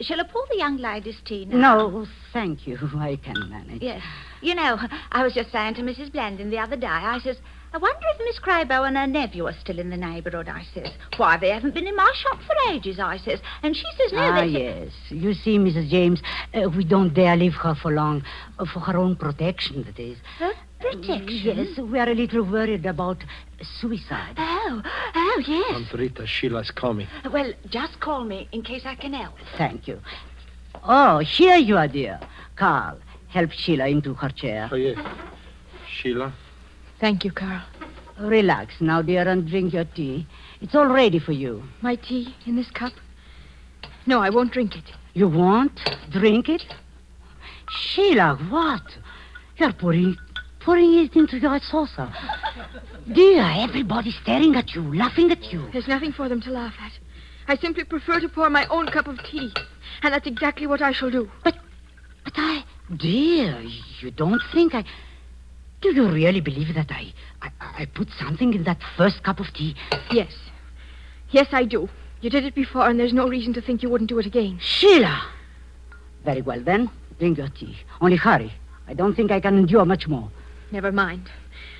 Shall 0.00 0.20
I 0.20 0.24
pour 0.24 0.44
the 0.48 0.56
young 0.56 0.76
lady's 0.76 1.20
tea 1.24 1.44
now? 1.44 1.88
No, 1.88 2.06
thank 2.32 2.66
you. 2.68 2.78
I 2.96 3.16
can 3.16 3.50
manage. 3.50 3.82
Yes. 3.82 4.02
You 4.40 4.54
know, 4.54 4.78
I 5.10 5.24
was 5.24 5.34
just 5.34 5.50
saying 5.50 5.74
to 5.74 5.82
Mrs. 5.82 6.10
Blandon 6.12 6.50
the 6.50 6.58
other 6.58 6.76
day, 6.76 6.86
I 6.86 7.18
says, 7.18 7.36
I 7.72 7.78
wonder 7.78 7.98
if 8.14 8.18
Miss 8.20 8.38
Crabo 8.38 8.86
and 8.86 8.96
her 8.96 9.06
nephew 9.08 9.46
are 9.46 9.54
still 9.60 9.78
in 9.80 9.90
the 9.90 9.96
neighbourhood, 9.96 10.48
I 10.48 10.62
says. 10.72 10.88
Why, 11.16 11.36
they 11.36 11.50
haven't 11.50 11.74
been 11.74 11.86
in 11.88 11.96
my 11.96 12.12
shop 12.22 12.38
for 12.46 12.54
ages, 12.72 13.00
I 13.00 13.18
says. 13.18 13.40
And 13.64 13.74
she 13.76 13.82
says, 13.98 14.12
no, 14.12 14.18
Ah, 14.20 14.40
they... 14.40 14.46
yes. 14.46 14.92
You 15.10 15.34
see, 15.34 15.58
Mrs. 15.58 15.88
James, 15.90 16.22
uh, 16.54 16.70
we 16.70 16.84
don't 16.84 17.12
dare 17.12 17.36
leave 17.36 17.54
her 17.54 17.74
for 17.74 17.90
long. 17.92 18.22
Uh, 18.58 18.64
for 18.72 18.78
her 18.80 18.96
own 18.96 19.16
protection, 19.16 19.82
that 19.84 19.98
is. 19.98 20.16
Her 20.38 20.52
protection? 20.78 21.56
Yes, 21.56 21.78
we 21.78 21.98
are 21.98 22.08
a 22.08 22.14
little 22.14 22.42
worried 22.42 22.86
about 22.86 23.18
suicide. 23.80 24.34
Oh, 24.36 24.82
oh, 25.14 25.42
yes. 25.46 25.74
Aunt 25.74 25.92
Rita, 25.92 26.26
Sheila's 26.26 26.70
coming. 26.70 27.06
Well, 27.30 27.52
just 27.68 28.00
call 28.00 28.24
me 28.24 28.48
in 28.52 28.62
case 28.62 28.82
I 28.84 28.94
can 28.94 29.12
help. 29.12 29.34
Thank 29.56 29.88
you. 29.88 30.00
Oh, 30.84 31.18
here 31.18 31.56
you 31.56 31.76
are, 31.76 31.88
dear. 31.88 32.20
Carl, 32.56 32.98
help 33.28 33.52
Sheila 33.52 33.88
into 33.88 34.14
her 34.14 34.30
chair. 34.30 34.68
Oh, 34.70 34.76
yes. 34.76 34.98
Sheila? 35.90 36.32
Thank 37.00 37.24
you, 37.24 37.32
Carl. 37.32 37.62
Relax 38.18 38.80
now, 38.80 39.02
dear, 39.02 39.28
and 39.28 39.46
drink 39.48 39.72
your 39.72 39.84
tea. 39.84 40.26
It's 40.60 40.74
all 40.74 40.88
ready 40.88 41.18
for 41.18 41.32
you. 41.32 41.62
My 41.82 41.94
tea 41.94 42.34
in 42.46 42.56
this 42.56 42.70
cup? 42.70 42.92
No, 44.06 44.20
I 44.20 44.30
won't 44.30 44.52
drink 44.52 44.76
it. 44.76 44.92
You 45.14 45.28
won't 45.28 45.80
drink 46.10 46.48
it? 46.48 46.64
Sheila, 47.70 48.36
what? 48.48 48.82
You're 49.56 49.72
pouring, 49.72 50.16
pouring 50.68 50.98
it 50.98 51.16
into 51.16 51.38
your 51.38 51.58
saucer. 51.60 52.12
Dear, 53.10 53.42
everybody's 53.56 54.16
staring 54.16 54.54
at 54.54 54.74
you, 54.74 54.82
laughing 54.94 55.30
at 55.30 55.50
you. 55.50 55.66
There's 55.72 55.88
nothing 55.88 56.12
for 56.12 56.28
them 56.28 56.42
to 56.42 56.50
laugh 56.50 56.74
at. 56.78 56.92
I 57.48 57.56
simply 57.56 57.84
prefer 57.84 58.20
to 58.20 58.28
pour 58.28 58.50
my 58.50 58.66
own 58.66 58.86
cup 58.88 59.06
of 59.06 59.18
tea. 59.24 59.50
And 60.02 60.12
that's 60.12 60.26
exactly 60.26 60.66
what 60.66 60.82
I 60.82 60.92
shall 60.92 61.10
do. 61.10 61.30
But 61.42 61.56
but 62.22 62.34
I, 62.36 62.64
dear, 62.94 63.62
you 64.00 64.10
don't 64.10 64.42
think 64.52 64.74
I. 64.74 64.84
Do 65.80 65.94
you 65.94 66.06
really 66.06 66.42
believe 66.42 66.74
that 66.74 66.90
I, 66.90 67.14
I, 67.40 67.50
I 67.60 67.84
put 67.86 68.10
something 68.18 68.52
in 68.52 68.64
that 68.64 68.82
first 68.98 69.22
cup 69.22 69.40
of 69.40 69.46
tea? 69.54 69.74
Yes. 70.10 70.34
Yes, 71.30 71.46
I 71.52 71.64
do. 71.64 71.88
You 72.20 72.28
did 72.28 72.44
it 72.44 72.54
before, 72.54 72.86
and 72.86 73.00
there's 73.00 73.14
no 73.14 73.26
reason 73.26 73.54
to 73.54 73.62
think 73.62 73.82
you 73.82 73.88
wouldn't 73.88 74.10
do 74.10 74.18
it 74.18 74.26
again. 74.26 74.58
Sheila! 74.60 75.22
Very 76.26 76.42
well, 76.42 76.60
then. 76.60 76.90
Drink 77.18 77.38
your 77.38 77.48
tea. 77.48 77.74
Only 78.02 78.16
hurry. 78.16 78.52
I 78.86 78.92
don't 78.92 79.14
think 79.14 79.30
I 79.30 79.40
can 79.40 79.56
endure 79.56 79.86
much 79.86 80.06
more. 80.06 80.30
Never 80.70 80.92
mind. 80.92 81.30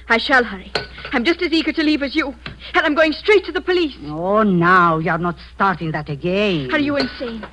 I 0.09 0.17
shall 0.19 0.43
hurry. 0.43 0.73
I'm 1.13 1.25
just 1.25 1.43
as 1.43 1.53
eager 1.53 1.73
to 1.73 1.83
leave 1.83 2.03
as 2.03 2.17
you. 2.17 2.35
And 2.75 2.87
I'm 2.87 2.95
going 2.95 3.13
straight 3.13 3.45
to 3.45 3.53
the 3.53 3.61
police. 3.61 3.95
Oh, 4.07 4.43
now 4.43 4.99
you're 4.99 5.19
not 5.19 5.37
starting 5.55 5.93
that 5.93 6.09
again. 6.09 6.73
Are 6.73 6.79
you 6.79 6.97
insane? 6.97 7.47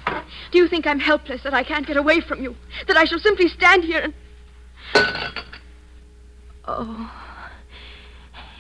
Do 0.52 0.58
you 0.58 0.68
think 0.68 0.88
I'm 0.88 1.00
helpless, 1.00 1.44
that 1.44 1.54
I 1.54 1.64
can't 1.64 1.86
get 1.86 1.98
away 1.98 2.22
from 2.22 2.42
you? 2.42 2.56
That 2.88 2.96
I 2.96 3.04
shall 3.06 3.20
simply 3.20 3.50
stand 3.50 3.84
here 3.84 4.00
and. 4.02 4.14
Oh. 6.66 7.12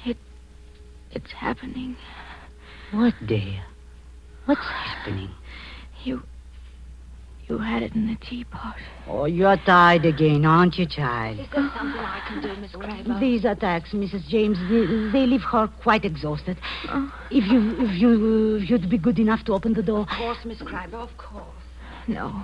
It. 0.05 0.17
It's 1.11 1.31
happening. 1.31 1.95
What, 2.91 3.13
dear? 3.25 3.63
What's 4.45 4.61
happening? 4.61 5.31
You. 6.03 6.21
You 7.47 7.59
had 7.59 7.83
it 7.83 7.93
in 7.93 8.07
the 8.07 8.15
teapot. 8.15 8.75
Oh, 9.07 9.25
you're 9.25 9.57
tired 9.57 10.03
again, 10.03 10.45
aren't 10.45 10.79
you, 10.79 10.87
child? 10.87 11.39
Is 11.39 11.45
there 11.53 11.71
something 11.77 12.01
I 12.01 12.21
can 12.27 12.41
do, 12.41 12.55
Miss 12.59 12.71
Crabo? 12.71 13.19
These 13.19 13.45
attacks, 13.45 13.91
Mrs. 13.91 14.27
James, 14.27 14.57
they, 14.67 15.11
they 15.11 15.27
leave 15.27 15.43
her 15.43 15.67
quite 15.83 16.05
exhausted. 16.05 16.57
Oh. 16.89 17.13
If 17.29 17.45
you, 17.45 17.75
if 17.85 18.01
you, 18.01 18.55
if 18.55 18.69
you'd 18.69 18.89
be 18.89 18.97
good 18.97 19.19
enough 19.19 19.45
to 19.45 19.53
open 19.53 19.73
the 19.73 19.83
door. 19.83 20.01
Of 20.01 20.07
course, 20.07 20.39
Miss 20.43 20.57
Crabo, 20.59 20.95
of 20.95 21.15
course. 21.17 21.45
No. 22.07 22.43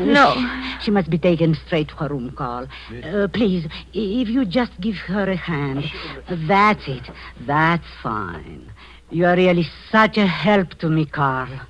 No. 0.00 0.34
She, 0.34 0.84
she 0.86 0.90
must 0.90 1.10
be 1.10 1.18
taken 1.18 1.54
straight 1.66 1.88
to 1.88 1.94
her 1.96 2.08
room, 2.08 2.32
Carl. 2.34 2.68
Uh, 3.04 3.28
please, 3.28 3.66
if 3.92 4.28
you 4.28 4.46
just 4.46 4.72
give 4.80 4.96
her 4.96 5.28
a 5.30 5.36
hand. 5.36 5.84
That's 6.48 6.88
it. 6.88 7.10
That's 7.46 7.84
fine. 8.02 8.72
You're 9.10 9.36
really 9.36 9.66
such 9.90 10.16
a 10.16 10.26
help 10.26 10.78
to 10.78 10.88
me, 10.88 11.04
Carl. 11.04 11.60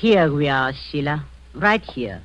Here 0.00 0.32
we 0.32 0.48
are, 0.48 0.72
Sheila. 0.72 1.24
Right 1.54 1.82
here. 1.82 2.22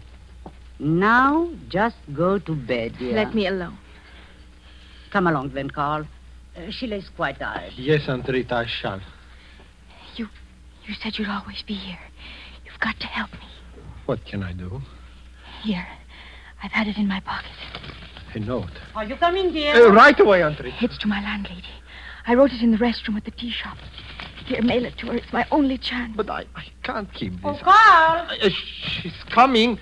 Now, 0.78 1.50
just 1.70 1.96
go 2.14 2.38
to 2.38 2.56
bed, 2.56 2.94
dear. 3.00 3.16
Let 3.16 3.34
me 3.34 3.48
alone. 3.48 3.80
Come 5.12 5.26
along, 5.26 5.54
then, 5.56 5.72
Carl. 5.72 6.06
Uh, 6.56 6.70
Sheila 6.70 6.98
is 6.98 7.10
quite 7.16 7.40
tired. 7.40 7.74
Yes, 7.76 8.08
Aunt 8.08 8.28
Rita, 8.28 8.56
I 8.56 8.66
shall. 8.68 9.02
You 10.18 10.28
you 10.86 10.94
said 11.02 11.18
you'd 11.18 11.30
always 11.30 11.64
be 11.64 11.74
here. 11.74 11.98
You've 12.64 12.80
got 12.80 13.00
to 13.00 13.08
help 13.08 13.32
me. 13.32 13.48
What 14.06 14.24
can 14.26 14.44
I 14.44 14.54
do? 14.54 14.80
Here. 15.64 15.88
I've 16.62 16.72
had 16.72 16.88
it 16.88 16.98
in 16.98 17.08
my 17.08 17.22
pocket. 17.22 17.50
A 18.36 18.40
note. 18.40 18.70
Are 18.94 19.04
you 19.04 19.16
coming, 19.16 19.52
dear? 19.52 19.88
Uh, 19.88 19.92
right 19.94 20.20
away, 20.20 20.44
Aunt 20.44 20.60
Rita. 20.60 20.78
It's 20.82 20.98
to 21.00 21.08
my 21.08 21.22
landlady. 21.22 21.64
I 22.28 22.36
wrote 22.36 22.52
it 22.52 22.62
in 22.62 22.70
the 22.72 22.78
restroom 22.78 23.18
at 23.18 23.26
the 23.26 23.32
tea 23.32 23.52
shop. 23.52 23.78
Here, 24.46 24.62
mail 24.62 24.86
it 24.86 24.98
to 25.00 25.08
her. 25.08 25.16
It's 25.16 25.32
my 25.32 25.46
only 25.52 25.78
chance. 25.78 26.14
But 26.16 26.30
I, 26.30 26.46
I 26.56 26.66
can't 26.84 27.12
keep 27.14 27.34
this. 27.34 27.42
Oh, 27.44 27.54
this. 27.54 27.62
Carl! 27.62 28.28
Uh, 28.42 28.50
she's 28.50 29.14
coming. 29.30 29.80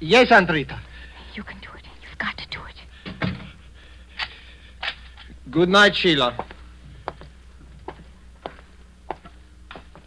Yes, 0.00 0.30
Aunt 0.32 0.50
Rita. 0.50 0.80
You 1.34 1.42
can 1.42 1.58
do 1.60 1.68
it. 1.76 1.84
You've 2.02 2.18
got 2.18 2.36
to 2.38 2.48
do 2.48 2.60
it. 2.64 2.76
Good 5.50 5.68
night, 5.68 5.94
Sheila. 5.94 6.46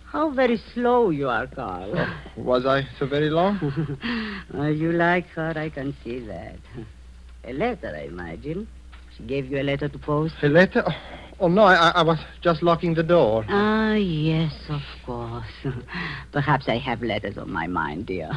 How 0.06 0.30
very 0.30 0.58
slow 0.74 1.10
you 1.10 1.30
are, 1.30 1.46
Carl. 1.46 2.08
Was 2.38 2.66
I 2.66 2.88
so 2.98 3.06
very 3.06 3.30
long? 3.30 3.60
Uh, 4.56 4.68
you 4.68 4.94
like 4.94 5.28
her, 5.30 5.52
I 5.58 5.70
can 5.70 5.94
see 6.04 6.20
that. 6.20 6.56
A 7.44 7.52
letter, 7.52 7.94
I 7.94 8.06
imagine. 8.06 8.68
She 9.18 9.24
gave 9.24 9.52
you 9.52 9.60
a 9.60 9.64
letter 9.64 9.90
to 9.90 9.98
post? 9.98 10.36
A 10.42 10.48
letter? 10.48 10.86
Oh, 11.38 11.50
no, 11.50 11.64
I, 11.64 11.90
I 11.90 12.02
was 12.02 12.18
just 12.42 12.64
locking 12.64 12.94
the 12.94 13.04
door. 13.04 13.46
Ah, 13.50 13.96
yes, 13.96 14.54
of 14.70 14.82
course. 15.06 15.46
Perhaps 16.32 16.70
I 16.70 16.78
have 16.78 17.02
letters 17.02 17.38
on 17.38 17.52
my 17.52 17.68
mind, 17.68 18.06
dear. 18.06 18.32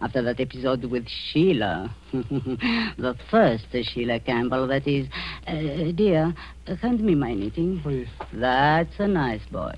After 0.00 0.22
that 0.22 0.38
episode 0.38 0.84
with 0.84 1.08
Sheila. 1.08 1.92
the 2.12 3.16
first 3.30 3.64
Sheila 3.72 4.20
Campbell, 4.20 4.68
that 4.68 4.86
is. 4.86 5.08
Uh, 5.46 5.90
dear, 5.92 6.34
hand 6.80 7.00
me 7.00 7.16
my 7.16 7.34
knitting. 7.34 7.80
Please. 7.82 8.08
That's 8.32 8.94
a 9.00 9.08
nice 9.08 9.44
boy. 9.50 9.74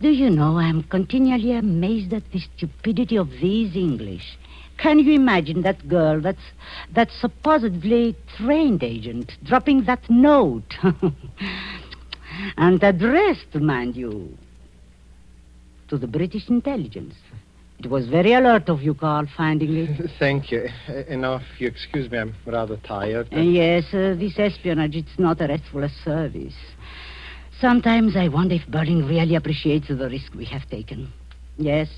Do 0.00 0.08
you 0.08 0.30
know, 0.30 0.58
I'm 0.58 0.84
continually 0.84 1.52
amazed 1.52 2.12
at 2.12 2.22
the 2.30 2.38
stupidity 2.38 3.16
of 3.16 3.28
these 3.42 3.74
English. 3.74 4.38
Can 4.80 4.98
you 4.98 5.12
imagine 5.12 5.62
that 5.62 5.86
girl, 5.88 6.20
that's, 6.20 6.38
that 6.94 7.10
supposedly 7.10 8.16
trained 8.38 8.82
agent, 8.82 9.32
dropping 9.44 9.84
that 9.84 10.08
note? 10.08 10.74
and 12.56 12.82
addressed, 12.82 13.54
mind 13.54 13.94
you, 13.94 14.36
to 15.88 15.98
the 15.98 16.06
British 16.06 16.48
intelligence. 16.48 17.14
It 17.78 17.90
was 17.90 18.08
very 18.08 18.32
alert 18.32 18.68
of 18.68 18.82
you, 18.82 18.94
Carl, 18.94 19.26
finding 19.36 19.76
it. 19.76 20.10
Thank 20.18 20.50
you. 20.50 20.68
Uh, 20.88 21.02
and 21.08 21.22
now, 21.22 21.36
if 21.36 21.60
you 21.60 21.68
excuse 21.68 22.10
me, 22.10 22.18
I'm 22.18 22.34
rather 22.46 22.76
tired. 22.78 23.28
Uh, 23.32 23.40
yes, 23.40 23.84
uh, 23.92 24.14
this 24.18 24.38
espionage, 24.38 24.96
it's 24.96 25.18
not 25.18 25.40
a 25.40 25.46
restful 25.46 25.86
service. 26.04 26.56
Sometimes 27.58 28.16
I 28.16 28.28
wonder 28.28 28.54
if 28.54 28.66
Berlin 28.66 29.06
really 29.06 29.34
appreciates 29.34 29.88
the 29.88 30.08
risk 30.08 30.34
we 30.34 30.46
have 30.46 30.68
taken. 30.70 31.12
Yes, 31.58 31.88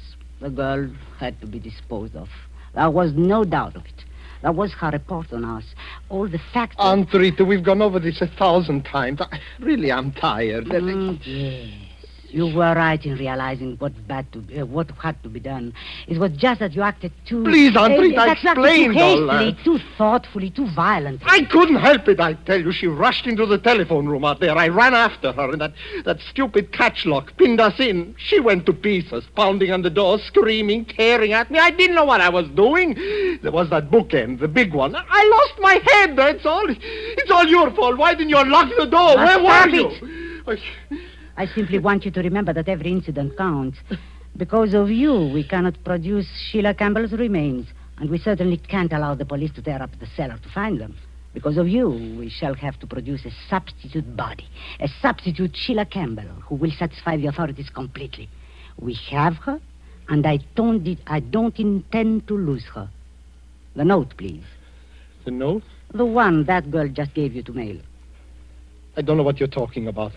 the 0.41 0.51
girl 0.51 0.91
had 1.19 1.41
to 1.41 1.47
be 1.47 1.61
disposed 1.61 2.17
of. 2.17 2.29
There 2.75 2.91
was 2.91 3.13
no 3.15 3.45
doubt 3.45 3.77
of 3.77 3.85
it. 3.85 4.05
That 4.43 4.55
was 4.55 4.73
her 4.73 4.91
report 4.91 5.33
on 5.33 5.45
us. 5.45 5.65
All 6.09 6.29
the 6.29 6.41
facts. 6.53 6.75
Aunt 6.79 7.13
Rita, 7.13 7.45
we've 7.45 7.65
gone 7.65 7.81
over 7.81 8.01
this 8.01 8.21
a 8.21 8.27
thousand 8.27 8.83
times. 8.83 9.21
I, 9.21 9.39
really, 9.61 9.93
I'm 9.93 10.13
tired. 10.13 10.65
Mm, 10.67 11.21
yes. 11.25 11.92
You 12.33 12.47
were 12.47 12.75
right 12.75 13.05
in 13.05 13.17
realizing 13.17 13.77
what 13.77 13.93
bad 14.09 14.33
to 14.33 14.39
be, 14.39 14.59
uh, 14.59 14.65
what 14.65 14.91
had 14.93 15.23
to 15.23 15.29
be 15.29 15.39
done. 15.39 15.75
It 16.09 16.17
was 16.19 16.33
just 16.33 16.61
that 16.61 16.73
you 16.73 16.81
acted 16.81 17.13
too. 17.27 17.45
Please, 17.45 17.77
Aunt 17.77 17.93
uh, 17.99 18.03
you 18.03 18.17
acted 18.17 18.43
too 18.43 18.61
all 18.61 18.65
hastily, 18.65 19.51
that. 19.53 19.65
too 19.65 19.79
thoughtfully, 19.99 20.49
too 20.49 20.67
violently. 20.75 21.27
I 21.31 21.43
couldn't 21.43 21.77
help 21.77 22.09
it, 22.09 22.21
I 22.21 22.33
tell 22.33 22.59
you. 22.59 22.73
She 22.73 22.87
rushed 22.87 23.27
into 23.27 23.45
the 23.45 23.59
telephone 23.59 24.07
room 24.07 24.25
out 24.25 24.41
there. 24.41 24.57
I 24.57 24.69
ran 24.69 24.95
after 24.95 25.31
her, 25.33 25.51
and 25.51 25.61
that, 25.61 25.75
that 26.07 26.21
stupid 26.21 26.73
catch 26.73 27.05
lock 27.05 27.37
pinned 27.37 27.61
us 27.61 27.79
in. 27.79 28.15
She 28.17 28.41
went 28.41 28.65
to 28.65 28.73
pieces, 28.73 29.25
pounding 29.37 29.71
on 29.71 29.83
the 29.83 29.91
door, 29.91 30.19
screaming, 30.19 30.87
tearing 30.87 31.35
at 31.35 31.51
me. 31.51 31.59
I 31.59 31.71
didn't 31.71 31.97
know 31.97 32.07
what 32.07 32.23
I 32.23 32.31
was 32.31 32.49
doing. 32.49 32.95
There 33.43 33.53
was 33.53 33.69
that 33.69 33.91
bookend, 33.91 34.41
the 34.41 34.49
big 34.49 34.73
one. 34.73 34.97
I 34.97 35.29
lost 35.29 35.61
my 35.61 35.81
head, 35.93 36.17
that's 36.17 36.47
all. 36.47 36.65
It's 36.67 37.31
all 37.31 37.47
your 37.47 37.71
fault. 37.73 37.99
Why 37.99 38.15
didn't 38.15 38.31
you 38.31 38.43
lock 38.51 38.71
the 38.79 38.87
door? 38.87 39.17
Now 39.17 39.39
Where 39.43 39.69
were 39.69 39.69
it. 39.69 40.01
you? 40.03 40.43
I- 40.47 41.12
I 41.37 41.47
simply 41.47 41.79
want 41.79 42.05
you 42.05 42.11
to 42.11 42.21
remember 42.21 42.53
that 42.53 42.69
every 42.69 42.93
incident 42.93 43.37
counts. 43.37 43.79
Because 44.37 44.75
of 44.75 44.91
you, 44.91 45.31
we 45.33 45.45
cannot 45.47 45.83
produce 45.85 46.27
Sheila 46.51 46.75
Campbell's 46.75 47.13
remains, 47.13 47.69
and 47.99 48.11
we 48.11 48.19
certainly 48.19 48.57
can't 48.57 48.93
allow 48.93 49.15
the 49.15 49.25
police 49.25 49.53
to 49.53 49.63
tear 49.63 49.83
up 49.83 49.91
the 49.99 50.07
cellar 50.17 50.39
to 50.39 50.49
find 50.51 50.81
them. 50.81 50.97
Because 51.35 51.57
of 51.57 51.69
you, 51.69 51.89
we 52.19 52.29
shall 52.29 52.55
have 52.55 52.79
to 52.81 52.87
produce 52.87 53.25
a 53.25 53.31
substitute 53.49 54.17
body, 54.17 54.47
a 54.81 54.89
substitute 55.01 55.57
Sheila 55.57 55.87
Campbell, 55.87 56.29
who 56.47 56.57
will 56.57 56.71
satisfy 56.71 57.17
the 57.17 57.27
authorities 57.27 57.71
completely. 57.71 58.29
We 58.79 58.95
have 59.11 59.37
her, 59.37 59.61
and 60.09 60.27
I 60.27 60.41
don't, 60.55 60.99
I 61.07 61.21
don't 61.21 61.59
intend 61.59 62.29
to 62.29 62.35
lose 62.35 62.65
her. 62.75 62.89
The 63.77 63.85
note, 63.85 64.15
please. 64.19 64.45
The 65.25 65.31
note? 65.31 65.63
The 65.95 66.05
one 66.05 66.45
that 66.45 66.71
girl 66.71 66.89
just 66.89 67.15
gave 67.15 67.35
you 67.35 67.43
to 67.45 67.53
mail. 67.53 67.79
I 68.97 69.01
don't 69.01 69.17
know 69.17 69.23
what 69.23 69.39
you're 69.39 69.49
talking 69.49 69.89
about. 69.89 70.13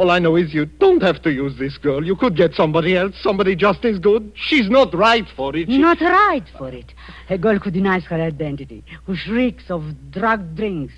All 0.00 0.10
I 0.10 0.18
know 0.18 0.34
is 0.34 0.54
you 0.54 0.64
don't 0.64 1.02
have 1.02 1.20
to 1.24 1.30
use 1.30 1.58
this 1.58 1.76
girl. 1.76 2.02
You 2.02 2.16
could 2.16 2.34
get 2.34 2.54
somebody 2.54 2.96
else, 2.96 3.14
somebody 3.22 3.54
just 3.54 3.84
as 3.84 3.98
good. 3.98 4.32
She's 4.34 4.70
not 4.70 4.94
right 4.94 5.26
for 5.36 5.54
it. 5.54 5.68
She- 5.68 5.76
Not 5.76 6.00
right 6.00 6.42
for 6.56 6.70
it. 6.70 6.94
A 7.28 7.36
girl 7.36 7.58
who 7.58 7.70
denies 7.70 8.04
her 8.06 8.16
identity, 8.16 8.82
who 9.04 9.14
shrieks 9.14 9.64
of 9.70 9.82
drug 10.10 10.56
drinks, 10.56 10.94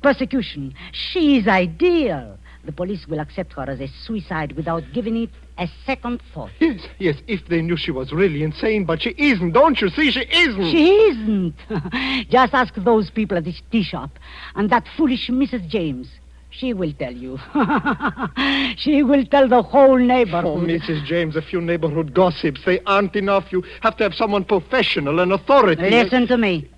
persecution. 0.00 0.74
She 0.92 1.38
is 1.38 1.48
ideal. 1.48 2.38
The 2.64 2.70
police 2.70 3.04
will 3.08 3.18
accept 3.18 3.54
her 3.54 3.64
as 3.68 3.80
a 3.80 3.88
suicide 3.88 4.52
without 4.52 4.84
giving 4.92 5.16
it 5.16 5.30
a 5.58 5.68
second 5.84 6.22
thought. 6.32 6.50
Yes, 6.60 6.82
yes, 7.00 7.16
if 7.26 7.44
they 7.48 7.60
knew 7.62 7.76
she 7.76 7.90
was 7.90 8.12
really 8.12 8.44
insane, 8.44 8.84
but 8.84 9.02
she 9.02 9.10
isn't. 9.18 9.50
Don't 9.54 9.80
you 9.80 9.88
see? 9.88 10.12
She 10.12 10.20
isn't. 10.20 10.70
She 10.70 10.88
isn't. 10.88 11.54
Just 12.30 12.54
ask 12.54 12.72
those 12.76 13.10
people 13.10 13.36
at 13.38 13.42
this 13.44 13.60
tea 13.72 13.82
shop 13.82 14.20
and 14.54 14.70
that 14.70 14.86
foolish 14.96 15.26
Mrs. 15.30 15.66
James. 15.66 16.06
She 16.50 16.74
will 16.74 16.92
tell 16.92 17.12
you. 17.12 17.38
she 18.76 19.02
will 19.02 19.24
tell 19.26 19.48
the 19.48 19.62
whole 19.62 19.96
neighborhood. 19.96 20.44
Oh, 20.44 20.60
Mrs. 20.60 21.04
James, 21.04 21.36
a 21.36 21.42
few 21.42 21.60
neighborhood 21.60 22.12
gossips. 22.12 22.60
They 22.66 22.80
aren't 22.80 23.14
enough. 23.14 23.52
You 23.52 23.62
have 23.82 23.96
to 23.98 24.04
have 24.04 24.14
someone 24.14 24.44
professional 24.44 25.20
and 25.20 25.32
authority. 25.32 25.88
Listen 25.88 26.26
to 26.26 26.36
me. 26.36 26.68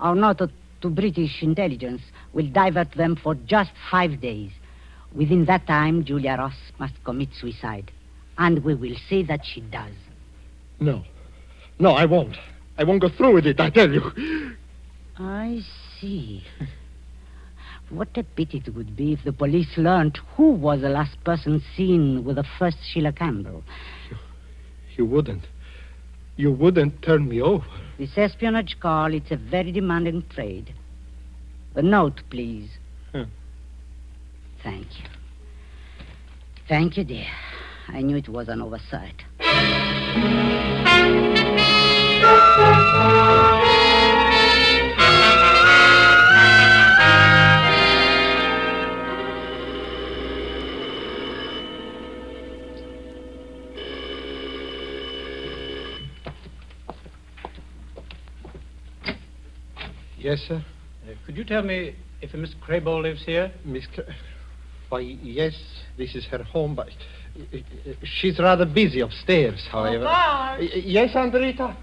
Our 0.00 0.14
note 0.14 0.38
to, 0.38 0.50
to 0.82 0.90
British 0.90 1.42
intelligence 1.42 2.02
will 2.34 2.46
divert 2.46 2.92
them 2.92 3.16
for 3.16 3.34
just 3.34 3.70
five 3.90 4.20
days. 4.20 4.50
Within 5.14 5.46
that 5.46 5.66
time, 5.66 6.04
Julia 6.04 6.36
Ross 6.38 6.54
must 6.78 7.02
commit 7.04 7.30
suicide. 7.40 7.90
And 8.36 8.62
we 8.64 8.74
will 8.74 8.96
see 9.08 9.22
that 9.22 9.46
she 9.46 9.60
does. 9.62 9.92
No. 10.80 11.02
No, 11.78 11.92
I 11.92 12.04
won't. 12.04 12.36
I 12.76 12.84
won't 12.84 13.00
go 13.00 13.08
through 13.08 13.34
with 13.34 13.46
it, 13.46 13.60
I 13.60 13.70
tell 13.70 13.90
you. 13.90 14.56
I 15.16 15.62
see. 16.00 16.44
What 17.90 18.16
a 18.16 18.22
pity 18.22 18.62
it 18.66 18.74
would 18.74 18.96
be 18.96 19.12
if 19.12 19.24
the 19.24 19.32
police 19.32 19.76
learned 19.76 20.18
who 20.36 20.50
was 20.50 20.80
the 20.80 20.88
last 20.88 21.22
person 21.24 21.62
seen 21.76 22.24
with 22.24 22.36
the 22.36 22.44
first 22.58 22.78
Sheila 22.92 23.12
Campbell. 23.12 23.62
You 24.96 25.04
wouldn't. 25.06 25.46
You 26.36 26.52
wouldn't 26.52 27.02
turn 27.02 27.28
me 27.28 27.40
over. 27.40 27.66
This 27.98 28.16
espionage 28.16 28.76
call, 28.80 29.14
it's 29.14 29.30
a 29.30 29.36
very 29.36 29.70
demanding 29.70 30.24
trade. 30.30 30.74
The 31.74 31.82
note, 31.82 32.22
please. 32.30 32.70
Hmm. 33.12 33.24
Thank 34.62 34.86
you. 34.98 35.04
Thank 36.68 36.96
you, 36.96 37.04
dear. 37.04 37.26
I 37.88 38.00
knew 38.00 38.16
it 38.16 38.28
was 38.28 38.48
an 38.48 38.62
oversight. 38.62 39.22
Yes, 60.24 60.40
sir. 60.48 60.64
Uh, 61.06 61.12
could 61.26 61.36
you 61.36 61.44
tell 61.44 61.62
me 61.62 61.94
if 62.22 62.32
a 62.32 62.38
Miss 62.38 62.54
Crable 62.66 63.02
lives 63.02 63.22
here? 63.26 63.52
Miss. 63.62 63.84
Cl- 63.94 64.08
Why, 64.88 65.00
yes, 65.00 65.52
this 65.98 66.14
is 66.14 66.24
her 66.30 66.42
home, 66.42 66.74
but 66.74 66.88
uh, 67.38 67.58
she's 68.04 68.38
rather 68.38 68.64
busy 68.64 69.00
upstairs, 69.00 69.60
however. 69.70 70.04
Carl. 70.06 70.60
Y- 70.60 70.70
Yes, 70.82 71.14
Aunt 71.14 71.34
Rita? 71.34 71.76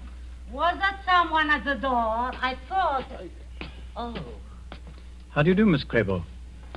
Was 0.50 0.74
that 0.80 0.98
someone 1.08 1.50
at 1.50 1.64
the 1.64 1.76
door? 1.76 2.32
I 2.42 2.56
thought. 2.68 3.04
Oh. 3.96 4.16
How 5.30 5.44
do 5.44 5.48
you 5.50 5.54
do, 5.54 5.64
Miss 5.64 5.84
Crable? 5.84 6.24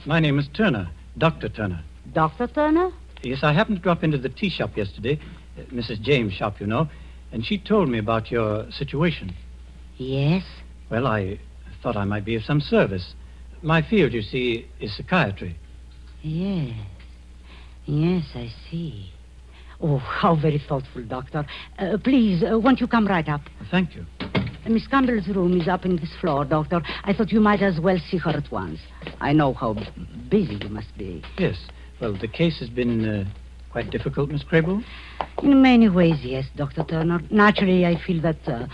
My 0.05 0.19
name 0.19 0.37
is 0.37 0.47
Turner, 0.53 0.91
Dr. 1.17 1.49
Turner. 1.49 1.83
Dr. 2.13 2.45
Turner? 2.45 2.91
Yes, 3.23 3.39
I 3.41 3.53
happened 3.53 3.77
to 3.77 3.81
drop 3.81 4.03
into 4.03 4.19
the 4.19 4.29
tea 4.29 4.51
shop 4.51 4.77
yesterday, 4.77 5.19
uh, 5.57 5.63
Mrs. 5.73 5.99
James' 5.99 6.33
shop, 6.33 6.61
you 6.61 6.67
know, 6.67 6.87
and 7.31 7.43
she 7.43 7.57
told 7.57 7.89
me 7.89 7.97
about 7.97 8.29
your 8.29 8.69
situation. 8.71 9.33
Yes. 9.97 10.43
Well, 10.91 11.07
I 11.07 11.39
thought 11.85 11.95
I 11.95 12.05
might 12.05 12.25
be 12.25 12.35
of 12.35 12.41
some 12.41 12.61
service. 12.61 13.13
My 13.61 13.79
field, 13.87 14.11
you 14.11 14.23
see, 14.23 14.67
is 14.79 14.97
psychiatry. 14.97 15.55
Yes. 16.23 16.75
Yes, 17.85 18.25
I 18.33 18.51
see. 18.71 19.11
Oh, 19.79 19.97
how 19.97 20.35
very 20.35 20.59
thoughtful, 20.67 21.03
Doctor. 21.03 21.45
Uh, 21.77 21.97
please, 22.03 22.43
uh, 22.43 22.57
won't 22.57 22.81
you 22.81 22.87
come 22.87 23.05
right 23.05 23.29
up? 23.29 23.41
Thank 23.69 23.95
you. 23.95 24.03
Uh, 24.19 24.69
Miss 24.69 24.87
Campbell's 24.87 25.27
room 25.27 25.61
is 25.61 25.67
up 25.67 25.85
in 25.85 25.97
this 25.97 26.09
floor, 26.19 26.43
Doctor. 26.43 26.81
I 27.03 27.13
thought 27.13 27.31
you 27.31 27.39
might 27.39 27.61
as 27.61 27.79
well 27.79 27.99
see 28.09 28.17
her 28.17 28.31
at 28.31 28.51
once. 28.51 28.79
I 29.21 29.31
know 29.31 29.53
how 29.53 29.75
busy 30.27 30.57
you 30.59 30.69
must 30.69 30.97
be. 30.97 31.23
Yes. 31.37 31.67
Well, 32.01 32.17
the 32.19 32.27
case 32.27 32.57
has 32.61 32.69
been 32.69 33.07
uh, 33.07 33.25
quite 33.75 33.91
difficult, 33.91 34.29
Miss 34.31 34.41
Crable. 34.41 34.81
In 35.43 35.61
many 35.61 35.89
ways, 35.89 36.19
yes, 36.23 36.45
Dr. 36.55 36.85
Turner. 36.85 37.19
Naturally, 37.29 37.85
I 37.85 37.97
feel 37.97 38.21
that 38.21 38.37
uh, 38.47 38.67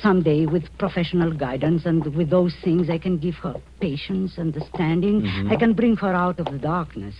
someday, 0.00 0.46
with 0.46 0.62
professional 0.78 1.32
guidance 1.32 1.84
and 1.86 2.14
with 2.14 2.30
those 2.30 2.54
things, 2.62 2.88
I 2.88 2.98
can 2.98 3.18
give 3.18 3.34
her 3.42 3.56
patience, 3.80 4.38
understanding. 4.38 5.22
Mhm. 5.22 5.50
I 5.50 5.56
can 5.56 5.72
bring 5.72 5.96
her 5.96 6.14
out 6.14 6.38
of 6.38 6.46
the 6.52 6.58
darkness. 6.58 7.16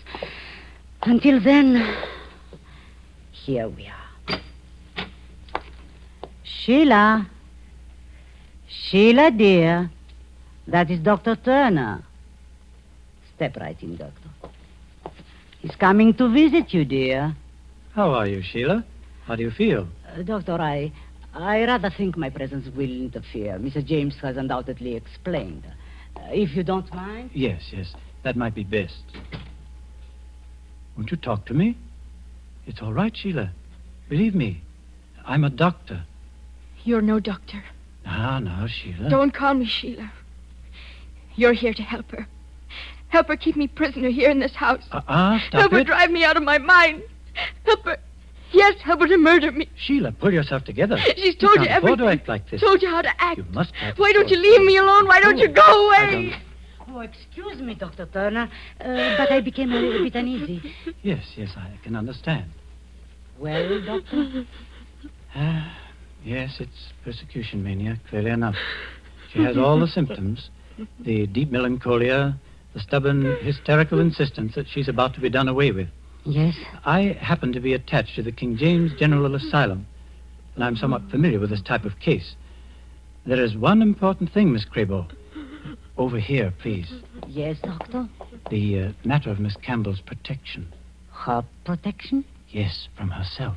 Until 1.02 1.40
then, 1.40 1.68
here 3.32 3.66
we 3.68 3.88
are. 3.98 4.38
Sheila. 6.44 7.26
Sheila, 8.68 9.32
dear. 9.32 9.90
That 10.68 10.88
is 10.88 11.00
Dr. 11.00 11.34
Turner. 11.34 12.04
Step 13.34 13.56
right 13.56 13.82
in, 13.82 13.96
Doctor. 13.96 14.28
He's 15.68 15.76
coming 15.76 16.14
to 16.14 16.30
visit 16.30 16.72
you, 16.72 16.86
dear. 16.86 17.36
How 17.92 18.08
are 18.12 18.26
you, 18.26 18.40
Sheila? 18.42 18.86
How 19.26 19.36
do 19.36 19.42
you 19.42 19.50
feel? 19.50 19.86
Uh, 20.08 20.22
Doctor, 20.22 20.54
I, 20.54 20.90
I 21.34 21.62
rather 21.64 21.90
think 21.90 22.16
my 22.16 22.30
presence 22.30 22.74
will 22.74 22.90
interfere. 22.90 23.58
Mr. 23.58 23.84
James 23.84 24.14
has 24.22 24.38
undoubtedly 24.38 24.96
explained. 24.96 25.64
Uh, 26.16 26.20
if 26.30 26.56
you 26.56 26.64
don't 26.64 26.90
mind. 26.94 27.32
Yes, 27.34 27.60
yes. 27.70 27.92
That 28.24 28.34
might 28.34 28.54
be 28.54 28.64
best. 28.64 29.02
Won't 30.96 31.10
you 31.10 31.18
talk 31.18 31.44
to 31.46 31.52
me? 31.52 31.76
It's 32.66 32.80
all 32.80 32.94
right, 32.94 33.14
Sheila. 33.14 33.52
Believe 34.08 34.34
me, 34.34 34.62
I'm 35.26 35.44
a 35.44 35.50
doctor. 35.50 36.02
You're 36.82 37.02
no 37.02 37.20
doctor. 37.20 37.62
Now, 38.06 38.38
no, 38.38 38.66
Sheila. 38.68 39.10
Don't 39.10 39.34
call 39.34 39.52
me 39.52 39.66
Sheila. 39.66 40.10
You're 41.36 41.52
here 41.52 41.74
to 41.74 41.82
help 41.82 42.10
her. 42.12 42.26
Help 43.08 43.28
her 43.28 43.36
keep 43.36 43.56
me 43.56 43.66
prisoner 43.66 44.10
here 44.10 44.30
in 44.30 44.38
this 44.38 44.54
house. 44.54 44.82
Ah, 44.92 45.36
uh, 45.36 45.48
stop 45.48 45.60
help 45.60 45.72
her 45.72 45.78
it. 45.78 45.86
drive 45.86 46.10
me 46.10 46.24
out 46.24 46.36
of 46.36 46.42
my 46.42 46.58
mind. 46.58 47.02
Help 47.64 47.84
her. 47.84 47.96
Yes, 48.52 48.74
help 48.82 49.00
her 49.00 49.06
to 49.06 49.16
murder 49.18 49.52
me. 49.52 49.68
Sheila, 49.76 50.12
pull 50.12 50.32
yourself 50.32 50.64
together. 50.64 50.96
She's 51.16 51.36
told 51.36 51.56
you, 51.56 51.62
you 51.62 51.68
can't 51.68 51.84
afford 51.84 51.98
to 51.98 52.04
everything. 52.04 52.20
act 52.20 52.28
like 52.28 52.50
this. 52.50 52.60
Told 52.60 52.82
you 52.82 52.88
how 52.88 53.02
to 53.02 53.10
act. 53.22 53.38
You 53.38 53.44
must 53.52 53.72
practice 53.74 53.98
Why 53.98 54.12
don't 54.12 54.28
you 54.28 54.38
leave 54.38 54.62
me 54.62 54.76
alone? 54.78 55.06
Why 55.06 55.20
don't 55.20 55.38
you 55.38 55.48
go 55.48 55.62
I 55.62 56.02
away? 56.04 56.30
don't- 56.30 56.42
Oh, 56.90 57.00
excuse 57.00 57.60
me, 57.60 57.74
Dr. 57.74 58.06
Turner, 58.06 58.48
uh, 58.80 59.16
but 59.18 59.30
I 59.30 59.42
became 59.42 59.72
a 59.72 59.76
little 59.78 60.02
bit 60.02 60.14
uneasy. 60.14 60.74
Yes, 61.02 61.22
yes, 61.36 61.50
I 61.54 61.78
can 61.84 61.94
understand. 61.94 62.50
Well, 63.38 63.82
Doctor? 63.84 64.46
Ah, 65.34 65.76
yes, 66.24 66.56
it's 66.60 66.92
persecution 67.04 67.62
mania, 67.62 67.98
clearly 68.08 68.30
enough. 68.30 68.56
She 69.32 69.42
has 69.42 69.58
all 69.58 69.78
the 69.78 69.86
symptoms 69.86 70.48
the 71.00 71.26
deep 71.26 71.50
melancholia, 71.50 72.38
the 72.74 72.80
stubborn, 72.80 73.36
hysterical 73.42 74.00
insistence 74.00 74.54
that 74.54 74.68
she's 74.68 74.88
about 74.88 75.14
to 75.14 75.20
be 75.20 75.30
done 75.30 75.48
away 75.48 75.72
with. 75.72 75.88
Yes. 76.24 76.54
I 76.84 77.16
happen 77.20 77.52
to 77.52 77.60
be 77.60 77.72
attached 77.72 78.16
to 78.16 78.22
the 78.22 78.32
King 78.32 78.56
James 78.56 78.92
General 78.98 79.34
Asylum, 79.34 79.86
and 80.54 80.64
I'm 80.64 80.76
somewhat 80.76 81.10
familiar 81.10 81.40
with 81.40 81.50
this 81.50 81.62
type 81.62 81.84
of 81.84 81.98
case. 82.00 82.34
There 83.24 83.42
is 83.42 83.56
one 83.56 83.82
important 83.82 84.32
thing, 84.32 84.52
Miss 84.52 84.64
Crabo. 84.64 85.06
Over 85.96 86.18
here, 86.18 86.52
please. 86.60 86.92
Yes, 87.26 87.58
Doctor? 87.60 88.08
The 88.50 88.80
uh, 88.80 88.92
matter 89.04 89.30
of 89.30 89.40
Miss 89.40 89.56
Campbell's 89.56 90.00
protection. 90.00 90.72
Her 91.10 91.44
protection? 91.64 92.24
Yes, 92.48 92.88
from 92.96 93.10
herself. 93.10 93.56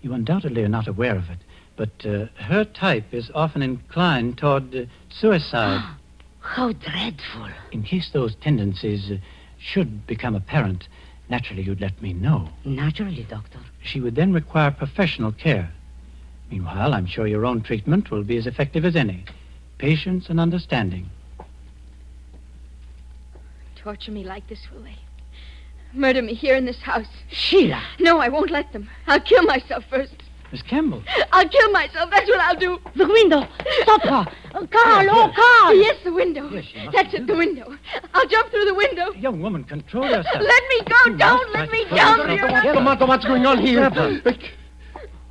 You 0.00 0.14
undoubtedly 0.14 0.62
are 0.64 0.68
not 0.68 0.88
aware 0.88 1.16
of 1.16 1.28
it, 1.28 1.38
but 1.76 2.06
uh, 2.06 2.26
her 2.42 2.64
type 2.64 3.12
is 3.12 3.30
often 3.34 3.62
inclined 3.62 4.38
toward 4.38 4.74
uh, 4.74 4.84
suicide. 5.10 5.96
How 6.46 6.72
dreadful. 6.72 7.48
In 7.72 7.82
case 7.82 8.08
those 8.12 8.34
tendencies 8.36 9.10
uh, 9.10 9.16
should 9.58 10.06
become 10.06 10.34
apparent, 10.34 10.88
naturally 11.28 11.62
you'd 11.62 11.80
let 11.80 12.00
me 12.00 12.12
know. 12.14 12.48
Naturally, 12.64 13.26
Doctor. 13.28 13.58
She 13.82 14.00
would 14.00 14.14
then 14.14 14.32
require 14.32 14.70
professional 14.70 15.32
care. 15.32 15.70
Meanwhile, 16.50 16.94
I'm 16.94 17.06
sure 17.06 17.26
your 17.26 17.44
own 17.44 17.62
treatment 17.62 18.10
will 18.10 18.22
be 18.22 18.36
as 18.36 18.46
effective 18.46 18.84
as 18.84 18.96
any. 18.96 19.24
Patience 19.78 20.30
and 20.30 20.40
understanding. 20.40 21.10
Torture 23.74 24.12
me 24.12 24.24
like 24.24 24.48
this, 24.48 24.60
will 24.72 24.82
they? 24.82 24.96
Murder 25.92 26.22
me 26.22 26.32
here 26.32 26.56
in 26.56 26.64
this 26.64 26.80
house. 26.80 27.08
Sheila! 27.28 27.82
No, 27.98 28.18
I 28.18 28.28
won't 28.28 28.50
let 28.50 28.72
them. 28.72 28.88
I'll 29.06 29.20
kill 29.20 29.42
myself 29.42 29.84
first. 29.90 30.22
Miss 30.52 30.62
Campbell, 30.62 31.02
I'll 31.32 31.48
kill 31.48 31.70
myself. 31.72 32.08
That's 32.10 32.28
what 32.28 32.40
I'll 32.40 32.56
do. 32.56 32.78
The 32.94 33.06
window! 33.06 33.46
Stop 33.82 34.02
her! 34.02 34.26
Oh, 34.54 34.66
Carl! 34.70 35.06
Oh, 35.10 35.32
Carl! 35.34 35.74
Yes, 35.76 35.96
the 36.04 36.12
window. 36.12 36.48
Yes, 36.50 36.64
you 36.72 36.84
must 36.84 36.96
That's 36.96 37.10
do 37.10 37.16
it, 37.16 37.26
the 37.26 37.34
window. 37.36 37.76
I'll 38.14 38.28
jump 38.28 38.50
through 38.50 38.64
the 38.66 38.74
window. 38.74 39.12
young 39.14 39.42
woman, 39.42 39.64
control 39.64 40.04
yourself. 40.04 40.40
Let 40.40 40.62
me 40.68 40.80
go. 40.82 41.10
You 41.10 41.16
Don't 41.18 41.52
let 41.52 41.70
me 41.72 41.84
try 41.86 41.90
to 41.90 41.96
down. 41.96 42.16
control 42.16 42.36
You're 42.36 42.46
yourself. 42.48 42.64
not- 42.64 42.74
Tomato, 42.74 43.06
what's 43.06 43.24
going 43.24 43.44
on 43.46 43.58
here? 43.58 43.90
Trevor. 43.90 44.20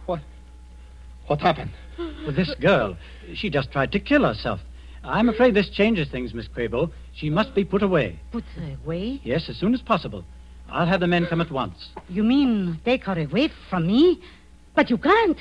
What? 0.06 0.20
What 1.28 1.40
happened? 1.40 1.72
Well, 1.98 2.34
this 2.36 2.54
girl, 2.56 2.98
she 3.34 3.50
just 3.50 3.72
tried 3.72 3.92
to 3.94 4.00
kill 4.00 4.24
herself. 4.26 4.60
I'm 5.04 5.30
afraid 5.30 5.54
this 5.54 5.70
changes 5.70 6.10
things, 6.10 6.34
Miss 6.34 6.48
Crable. 6.48 6.92
She 7.14 7.30
must 7.30 7.56
be 7.56 7.64
put 7.64 7.82
away. 7.84 8.20
Put 8.32 8.44
away? 8.84 9.22
Yes, 9.24 9.48
as 9.50 9.56
soon 9.58 9.74
as 9.74 9.82
possible. 9.82 10.26
I'll 10.70 10.88
have 10.88 11.00
the 11.00 11.08
men 11.08 11.26
come 11.28 11.42
at 11.42 11.52
once. 11.52 11.90
You 12.10 12.24
mean 12.24 12.80
take 12.84 13.04
her 13.06 13.18
away 13.18 13.50
from 13.70 13.88
me? 13.88 14.20
But 14.76 14.90
you 14.90 14.98
can't. 14.98 15.38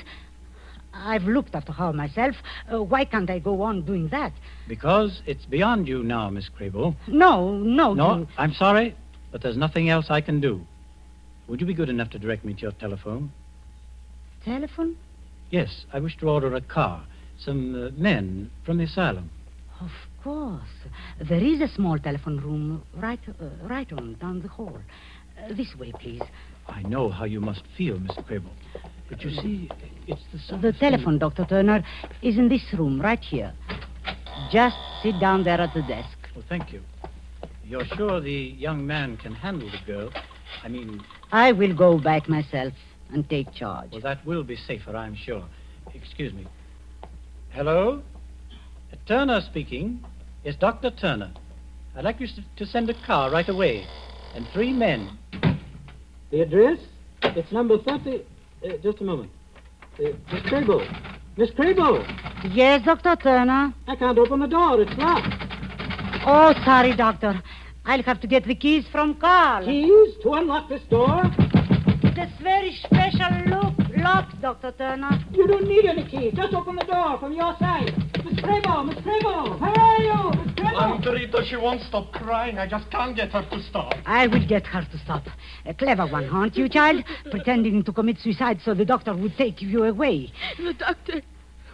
I've 0.93 1.23
looked 1.23 1.55
after 1.55 1.73
her 1.73 1.91
myself. 1.91 2.35
Uh, 2.71 2.81
why 2.81 3.03
can't 3.05 3.29
I 3.29 3.39
go 3.39 3.61
on 3.61 3.81
doing 3.81 4.07
that? 4.09 4.31
Because 4.67 5.21
it's 5.25 5.45
beyond 5.45 5.87
you 5.87 6.03
now, 6.03 6.29
Miss 6.29 6.49
Crable. 6.49 6.95
No, 7.07 7.51
no. 7.57 7.93
No, 7.93 8.17
you- 8.19 8.27
I'm 8.37 8.53
sorry, 8.53 8.95
but 9.31 9.41
there's 9.41 9.57
nothing 9.57 9.89
else 9.89 10.05
I 10.09 10.21
can 10.21 10.39
do. 10.39 10.65
Would 11.47 11.59
you 11.59 11.67
be 11.67 11.73
good 11.73 11.89
enough 11.89 12.09
to 12.11 12.19
direct 12.19 12.45
me 12.45 12.53
to 12.53 12.61
your 12.61 12.71
telephone? 12.71 13.31
Telephone? 14.45 14.95
Yes, 15.51 15.85
I 15.93 15.99
wish 15.99 16.17
to 16.17 16.29
order 16.29 16.55
a 16.55 16.61
car. 16.61 17.03
Some 17.37 17.75
uh, 17.75 17.89
men 18.01 18.49
from 18.65 18.77
the 18.77 18.85
asylum. 18.85 19.29
Of 19.81 19.91
course. 20.23 20.61
There 21.19 21.43
is 21.43 21.59
a 21.61 21.67
small 21.67 21.99
telephone 21.99 22.37
room 22.39 22.81
right, 22.95 23.19
uh, 23.27 23.45
right 23.67 23.91
on 23.91 24.15
down 24.15 24.41
the 24.41 24.47
hall. 24.47 24.79
Uh, 25.37 25.53
this 25.53 25.75
way, 25.77 25.91
please. 25.99 26.21
I 26.67 26.81
know 26.83 27.09
how 27.09 27.25
you 27.25 27.41
must 27.41 27.63
feel, 27.77 27.99
Miss 27.99 28.15
Crable. 28.27 28.49
But 29.09 29.21
you 29.23 29.29
see, 29.29 29.69
it's 30.07 30.21
the 30.33 30.39
sort 30.39 30.61
The 30.61 30.73
telephone, 30.73 31.19
Dr. 31.19 31.45
Turner, 31.45 31.83
is 32.21 32.37
in 32.37 32.49
this 32.49 32.63
room, 32.73 32.99
right 32.99 33.19
here. 33.19 33.53
Just 34.51 34.77
sit 35.03 35.19
down 35.19 35.43
there 35.43 35.61
at 35.61 35.73
the 35.73 35.81
desk. 35.83 36.17
Well, 36.35 36.43
thank 36.49 36.73
you. 36.73 36.81
You're 37.63 37.85
sure 37.85 38.19
the 38.19 38.31
young 38.31 38.85
man 38.85 39.17
can 39.17 39.33
handle 39.33 39.69
the 39.69 39.91
girl? 39.91 40.11
I 40.63 40.67
mean, 40.67 41.01
I 41.31 41.51
will 41.51 41.75
go 41.75 41.97
back 41.99 42.29
myself 42.29 42.73
and 43.11 43.27
take 43.29 43.51
charge. 43.53 43.91
well, 43.91 44.01
that 44.01 44.25
will 44.25 44.43
be 44.43 44.55
safer, 44.55 44.95
I'm 44.95 45.15
sure. 45.15 45.43
Excuse 45.93 46.33
me. 46.33 46.47
Hello? 47.49 48.01
Uh, 48.91 48.95
Turner 49.07 49.41
speaking. 49.41 50.03
Yes, 50.43 50.55
Dr. 50.55 50.91
Turner. 50.91 51.31
I'd 51.95 52.03
like 52.03 52.19
you 52.19 52.27
to 52.57 52.65
send 52.65 52.89
a 52.89 52.93
car 53.05 53.31
right 53.31 53.47
away. 53.47 53.87
And 54.35 54.45
three 54.53 54.73
men. 54.73 55.17
The 56.31 56.41
address? 56.41 56.79
It's 57.23 57.51
number 57.51 57.77
30. 57.77 58.23
Uh, 58.65 58.77
just 58.81 58.99
a 59.01 59.03
moment. 59.03 59.29
Uh, 59.99 60.09
Miss 60.31 60.41
Crable. 60.43 60.81
Miss 61.37 61.51
Crable! 61.51 62.03
Yes, 62.51 62.83
Dr. 62.83 63.15
Turner. 63.15 63.73
I 63.87 63.95
can't 63.95 64.17
open 64.17 64.39
the 64.39 64.47
door. 64.47 64.81
It's 64.81 64.97
locked. 64.97 65.33
Oh, 66.25 66.53
sorry, 66.63 66.95
Doctor. 66.95 67.41
I'll 67.85 68.01
have 68.01 68.19
to 68.21 68.27
get 68.27 68.45
the 68.45 68.55
keys 68.55 68.85
from 68.91 69.15
Carl. 69.15 69.65
Keys 69.65 70.15
to 70.23 70.33
unlock 70.33 70.69
this 70.69 70.81
door? 70.89 71.21
It's 72.17 72.41
very 72.41 72.73
special 72.83 73.29
look, 73.45 73.73
lock, 73.97 74.29
Dr. 74.41 74.71
Turner. 74.71 75.19
You 75.31 75.45
don't 75.45 75.67
need 75.67 75.85
any 75.85 76.05
keys. 76.07 76.33
Just 76.33 76.53
open 76.53 76.75
the 76.77 76.85
door 76.85 77.19
from 77.19 77.33
your 77.33 77.55
side. 77.59 77.93
Miss 78.25 78.39
Crable! 78.39 78.83
Miss 78.87 78.97
Crable! 79.05 79.59
Where 79.59 79.69
are 79.69 80.01
you? 80.01 80.43
Miss 80.43 80.53
Crable! 80.55 80.81
Aunt 80.81 81.05
Rita, 81.05 81.45
she 81.47 81.55
won't 81.57 81.81
stop 81.83 82.11
crying. 82.11 82.57
I 82.57 82.67
just 82.67 82.89
can't 82.89 83.15
get 83.15 83.31
her 83.31 83.43
to 83.51 83.61
stop. 83.61 83.93
I 84.05 84.25
will 84.25 84.45
get 84.47 84.65
her 84.65 84.81
to 84.81 84.97
stop. 84.97 85.27
A 85.67 85.75
clever 85.75 86.07
one, 86.07 86.27
aren't 86.29 86.57
you, 86.57 86.67
child? 86.67 87.03
Pretending 87.29 87.83
to 87.83 87.93
commit 87.93 88.17
suicide 88.17 88.59
so 88.65 88.73
the 88.73 88.83
doctor 88.83 89.15
would 89.15 89.37
take 89.37 89.61
you 89.61 89.83
away. 89.83 90.31
The 90.57 90.73
doctor. 90.73 91.21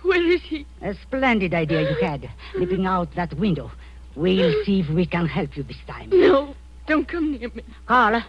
Where 0.02 0.22
is 0.30 0.42
he? 0.42 0.66
A 0.82 0.94
splendid 0.96 1.54
idea 1.54 1.90
you 1.90 1.96
had, 2.02 2.30
leaping 2.56 2.86
out 2.86 3.16
that 3.16 3.34
window. 3.36 3.72
We'll 4.16 4.66
see 4.66 4.82
if 4.82 4.90
we 4.90 5.06
can 5.06 5.28
help 5.28 5.56
you 5.56 5.64
this 5.64 5.78
time. 5.88 6.10
No. 6.10 6.54
Don't 6.86 7.08
come 7.08 7.32
near 7.32 7.50
me. 7.54 7.64
Carl, 7.86 8.24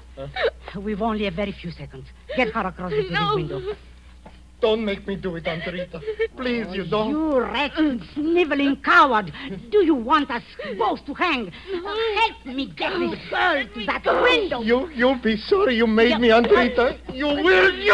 we've 0.76 1.02
only 1.02 1.26
a 1.26 1.30
very 1.32 1.50
few 1.50 1.72
seconds. 1.72 2.06
Get 2.36 2.52
her 2.52 2.66
across 2.68 2.92
the 2.92 3.08
No. 3.10 3.34
window. 3.34 3.74
Don't 4.62 4.84
make 4.84 5.08
me 5.08 5.16
do 5.16 5.34
it, 5.34 5.46
Aunt 5.48 5.66
Rita. 5.66 6.00
Please, 6.36 6.68
you 6.72 6.84
don't. 6.88 7.10
You 7.10 7.40
wretched, 7.40 8.00
sniveling 8.14 8.76
coward. 8.76 9.32
Do 9.70 9.84
you 9.84 9.96
want 9.96 10.30
us 10.30 10.44
both 10.78 11.04
to 11.06 11.14
hang? 11.14 11.50
Help 11.50 12.46
me 12.46 12.72
get 12.76 12.96
this 12.96 13.18
girl 13.28 13.64
to 13.74 13.86
that 13.86 14.04
window. 14.22 14.62
You, 14.62 14.88
you'll 14.90 15.20
be 15.20 15.36
sorry 15.36 15.74
you 15.74 15.88
made 15.88 16.20
me, 16.20 16.30
Aunt 16.30 16.48
Rita. 16.48 16.96
You 17.12 17.26
will, 17.26 17.74
you 17.74 17.92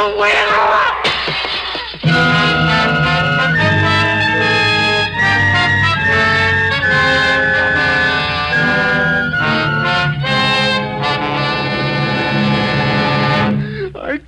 will! 2.02 2.74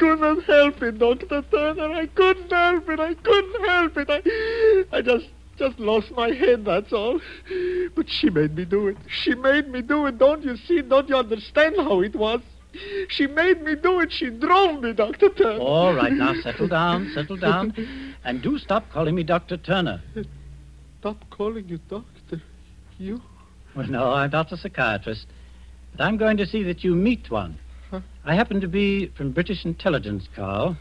it, 0.02 0.98
Dr. 0.98 1.42
Turner. 1.42 1.92
I 1.92 2.06
couldn't 2.06 2.50
help 2.50 2.88
it. 2.88 3.00
I 3.00 3.14
couldn't 3.14 3.66
help 3.66 3.96
it. 3.96 4.10
I, 4.10 4.96
I 4.96 5.02
just, 5.02 5.28
just 5.56 5.78
lost 5.78 6.10
my 6.12 6.30
head, 6.30 6.64
that's 6.64 6.92
all. 6.92 7.20
But 7.94 8.08
she 8.08 8.30
made 8.30 8.56
me 8.56 8.64
do 8.64 8.88
it. 8.88 8.96
She 9.08 9.34
made 9.34 9.68
me 9.68 9.82
do 9.82 10.06
it. 10.06 10.18
Don't 10.18 10.42
you 10.42 10.56
see? 10.56 10.82
Don't 10.82 11.08
you 11.08 11.16
understand 11.16 11.76
how 11.76 12.00
it 12.00 12.14
was? 12.14 12.40
She 13.08 13.26
made 13.26 13.62
me 13.62 13.74
do 13.74 14.00
it. 14.00 14.12
She 14.12 14.30
drove 14.30 14.82
me, 14.82 14.92
Dr. 14.92 15.28
Turner. 15.30 15.58
All 15.58 15.92
right, 15.92 16.12
now 16.12 16.34
settle 16.40 16.68
down, 16.68 17.10
settle 17.14 17.36
down. 17.36 17.74
And 18.24 18.42
do 18.42 18.58
stop 18.58 18.90
calling 18.92 19.14
me 19.14 19.22
Dr. 19.22 19.56
Turner. 19.56 20.00
Stop 21.00 21.16
calling 21.30 21.68
you 21.68 21.78
doctor. 21.88 22.40
You? 22.98 23.20
Well, 23.74 23.86
no, 23.86 24.12
I'm 24.12 24.30
not 24.30 24.52
a 24.52 24.56
psychiatrist. 24.56 25.26
But 25.92 26.04
I'm 26.04 26.16
going 26.16 26.36
to 26.36 26.46
see 26.46 26.62
that 26.64 26.84
you 26.84 26.94
meet 26.94 27.30
one. 27.30 27.58
Huh? 27.90 28.00
I 28.24 28.35
happen 28.35 28.61
to 28.61 28.68
be 28.68 29.07
from 29.09 29.33
British 29.33 29.64
intelligence, 29.64 30.29
Carl. 30.35 30.76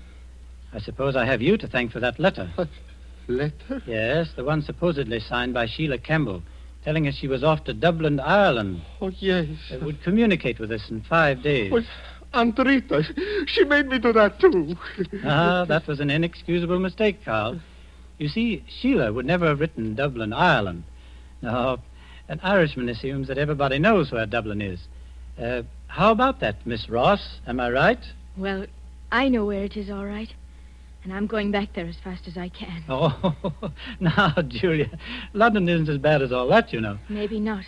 I 0.74 0.80
suppose 0.80 1.16
I 1.16 1.26
have 1.26 1.42
you 1.42 1.58
to 1.58 1.68
thank 1.68 1.92
for 1.92 2.00
that 2.00 2.20
letter. 2.20 2.52
Letter? 3.28 3.82
Yes, 3.86 4.30
the 4.36 4.44
one 4.44 4.62
supposedly 4.62 5.20
signed 5.20 5.54
by 5.54 5.66
Sheila 5.66 5.98
Campbell, 5.98 6.44
telling 6.84 7.08
us 7.08 7.16
she 7.16 7.28
was 7.28 7.44
off 7.44 7.64
to 7.66 7.74
Dublin, 7.74 8.20
Ireland. 8.20 8.82
Oh, 9.02 9.12
yes. 9.20 9.48
It 9.72 9.82
would 9.82 10.04
communicate 10.04 10.60
with 10.60 10.72
us 10.72 10.90
in 10.90 11.02
five 11.02 11.42
days. 11.42 11.72
Well, 11.72 11.84
Aunt 12.34 12.58
Rita, 12.60 13.04
she 13.48 13.64
made 13.64 13.88
me 13.88 13.98
do 13.98 14.14
that, 14.14 14.40
too. 14.40 14.76
Ah, 15.26 15.66
that 15.66 15.88
was 15.88 16.00
an 16.00 16.12
inexcusable 16.12 16.80
mistake, 16.80 17.26
Carl. 17.26 17.60
You 18.20 18.30
see, 18.30 18.64
Sheila 18.68 19.12
would 19.14 19.26
never 19.26 19.48
have 19.48 19.60
written 19.60 19.96
Dublin, 19.96 20.34
Ireland. 20.34 20.84
No, 21.42 21.80
an 22.28 22.40
Irishman 22.44 22.90
assumes 22.90 23.28
that 23.30 23.38
everybody 23.40 23.80
knows 23.80 24.12
where 24.12 24.26
Dublin 24.28 24.62
is. 24.62 24.80
Uh, 25.42 25.64
how 25.90 26.12
about 26.12 26.40
that, 26.40 26.66
Miss 26.66 26.88
Ross? 26.88 27.40
Am 27.48 27.60
I 27.60 27.70
right? 27.72 28.00
Well, 28.38 28.66
I 29.12 29.28
know 29.28 29.44
where 29.46 29.64
it 29.64 29.76
is, 29.76 29.90
all 29.90 30.06
right. 30.06 30.32
And 31.04 31.12
I'm 31.12 31.26
going 31.28 31.52
back 31.52 31.74
there 31.74 31.88
as 31.88 31.98
fast 32.04 32.28
as 32.28 32.38
I 32.38 32.50
can. 32.50 32.84
Oh, 32.90 33.36
now, 34.00 34.34
Julia, 34.48 34.90
London 35.34 35.68
isn't 35.68 35.90
as 35.90 35.98
bad 35.98 36.22
as 36.22 36.32
all 36.32 36.48
that, 36.50 36.72
you 36.72 36.80
know. 36.80 37.00
Maybe 37.10 37.40
not. 37.40 37.66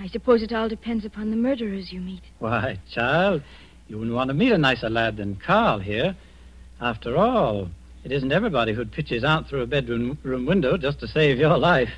I 0.00 0.08
suppose 0.08 0.42
it 0.42 0.52
all 0.52 0.68
depends 0.68 1.04
upon 1.04 1.30
the 1.30 1.36
murderers 1.36 1.92
you 1.92 2.00
meet. 2.00 2.22
Why, 2.40 2.78
child, 2.92 3.42
you 3.86 3.98
wouldn't 3.98 4.16
want 4.16 4.28
to 4.28 4.34
meet 4.34 4.52
a 4.52 4.58
nicer 4.58 4.90
lad 4.90 5.16
than 5.16 5.36
Carl 5.36 5.78
here. 5.78 6.16
After 6.80 7.16
all, 7.16 7.68
it 8.02 8.10
isn't 8.10 8.32
everybody 8.32 8.72
who'd 8.72 8.92
pitch 8.92 9.10
his 9.10 9.24
aunt 9.24 9.46
through 9.46 9.62
a 9.62 9.66
bedroom 9.66 10.18
room 10.24 10.44
window 10.44 10.76
just 10.76 11.00
to 11.00 11.06
save 11.06 11.38
your 11.38 11.56
life. 11.56 11.92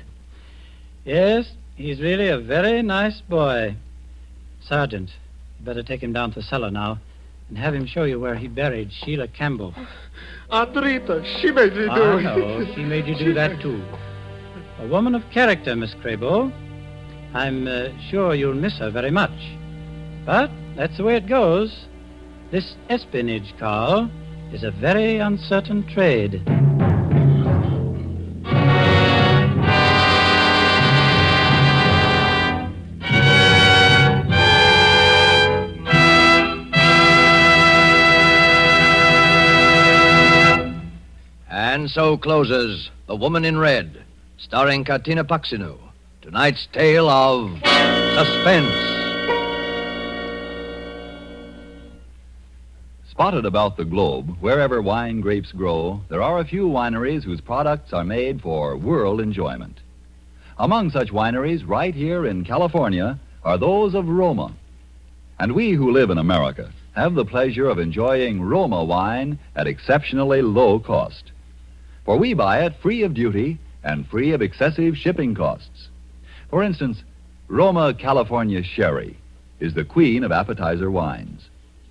Yes, 1.03 1.51
he's 1.75 1.99
really 1.99 2.27
a 2.27 2.37
very 2.37 2.83
nice 2.83 3.21
boy. 3.21 3.75
Sergeant, 4.61 5.11
better 5.63 5.83
take 5.83 6.01
him 6.03 6.13
down 6.13 6.31
to 6.31 6.39
the 6.39 6.45
cellar 6.45 6.69
now 6.69 6.99
and 7.49 7.57
have 7.57 7.73
him 7.73 7.85
show 7.85 8.03
you 8.03 8.19
where 8.19 8.35
he 8.35 8.47
buried 8.47 8.91
Sheila 8.91 9.27
Campbell. 9.27 9.73
Aunt 10.49 10.75
Rita, 10.75 11.23
she 11.41 11.51
made 11.51 11.73
me 11.73 11.85
do 11.85 12.17
it. 12.17 12.23
know, 12.23 12.73
she 12.75 12.83
made 12.83 13.07
you 13.07 13.15
do 13.17 13.33
that 13.33 13.61
too. 13.61 13.83
A 14.79 14.87
woman 14.87 15.15
of 15.15 15.21
character, 15.31 15.75
Miss 15.75 15.93
Crable. 15.95 16.51
I'm 17.33 17.67
uh, 17.67 17.89
sure 18.09 18.35
you'll 18.35 18.53
miss 18.53 18.77
her 18.79 18.91
very 18.91 19.11
much. 19.11 19.31
But 20.25 20.51
that's 20.75 20.97
the 20.97 21.03
way 21.03 21.15
it 21.15 21.27
goes. 21.27 21.85
This 22.51 22.75
espionage, 22.89 23.53
Carl, 23.57 24.09
is 24.51 24.63
a 24.63 24.71
very 24.71 25.17
uncertain 25.17 25.87
trade. 25.87 26.43
And 41.83 41.91
so 41.91 42.15
closes 42.15 42.89
The 43.07 43.15
Woman 43.17 43.43
in 43.43 43.57
Red, 43.57 44.05
starring 44.37 44.85
Katina 44.85 45.25
Paxinou. 45.25 45.77
Tonight's 46.21 46.65
tale 46.71 47.09
of 47.09 47.51
suspense. 48.15 48.73
Spotted 53.09 53.45
about 53.45 53.75
the 53.75 53.83
globe, 53.83 54.37
wherever 54.39 54.81
wine 54.81 55.19
grapes 55.19 55.51
grow, 55.51 55.99
there 56.07 56.21
are 56.21 56.39
a 56.39 56.45
few 56.45 56.69
wineries 56.69 57.25
whose 57.25 57.41
products 57.41 57.91
are 57.91 58.05
made 58.05 58.41
for 58.41 58.77
world 58.77 59.19
enjoyment. 59.19 59.81
Among 60.57 60.89
such 60.89 61.11
wineries, 61.11 61.67
right 61.67 61.93
here 61.93 62.25
in 62.25 62.45
California, 62.45 63.19
are 63.43 63.57
those 63.57 63.93
of 63.93 64.07
Roma. 64.07 64.53
And 65.37 65.51
we 65.51 65.73
who 65.73 65.91
live 65.91 66.11
in 66.11 66.17
America 66.17 66.71
have 66.95 67.13
the 67.15 67.25
pleasure 67.25 67.67
of 67.67 67.77
enjoying 67.77 68.41
Roma 68.41 68.85
wine 68.85 69.37
at 69.53 69.67
exceptionally 69.67 70.41
low 70.41 70.79
cost. 70.79 71.32
For 72.05 72.17
we 72.17 72.33
buy 72.33 72.65
it 72.65 72.75
free 72.81 73.03
of 73.03 73.13
duty 73.13 73.59
and 73.83 74.07
free 74.07 74.31
of 74.31 74.41
excessive 74.41 74.97
shipping 74.97 75.35
costs. 75.35 75.89
For 76.49 76.63
instance, 76.63 77.03
Roma 77.47 77.93
California 77.93 78.63
Sherry 78.63 79.17
is 79.59 79.73
the 79.73 79.85
queen 79.85 80.23
of 80.23 80.31
appetizer 80.31 80.91
wines. 80.91 81.49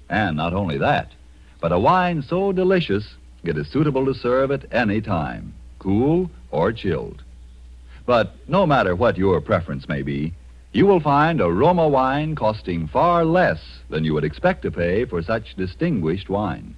And 0.09 0.37
not 0.37 0.53
only 0.53 0.79
that, 0.79 1.13
but 1.61 1.73
a 1.73 1.79
wine 1.79 2.23
so 2.23 2.53
delicious 2.53 3.15
it 3.45 3.57
is 3.57 3.69
suitable 3.69 4.05
to 4.07 4.15
serve 4.15 4.51
at 4.51 4.73
any 4.73 5.01
time, 5.01 5.55
cool 5.79 6.31
or 6.51 6.73
chilled. 6.73 7.23
But 8.05 8.35
no 8.49 8.67
matter 8.67 8.95
what 8.95 9.17
your 9.17 9.41
preference 9.41 9.89
may 9.89 10.03
be, 10.03 10.35
you 10.73 10.87
will 10.87 11.01
find 11.01 11.41
a 11.41 11.51
Roma 11.51 11.89
wine 11.89 12.35
costing 12.35 12.89
far 12.89 13.25
less 13.25 13.61
than 13.89 14.05
you 14.05 14.15
would 14.15 14.25
expect 14.25 14.63
to 14.63 14.71
pay 14.71 15.05
for 15.05 15.23
such 15.23 15.57
distinguished 15.57 16.29
wine. 16.29 16.75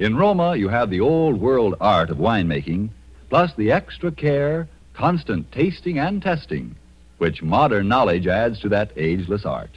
In 0.00 0.16
Roma, 0.16 0.56
you 0.56 0.68
have 0.70 0.88
the 0.88 1.00
old 1.00 1.38
world 1.38 1.74
art 1.78 2.08
of 2.08 2.16
winemaking, 2.16 2.88
plus 3.28 3.52
the 3.54 3.70
extra 3.70 4.10
care, 4.10 4.66
constant 4.94 5.52
tasting 5.52 5.98
and 5.98 6.22
testing, 6.22 6.74
which 7.18 7.42
modern 7.42 7.86
knowledge 7.86 8.26
adds 8.26 8.58
to 8.60 8.70
that 8.70 8.92
ageless 8.96 9.44
art. 9.44 9.76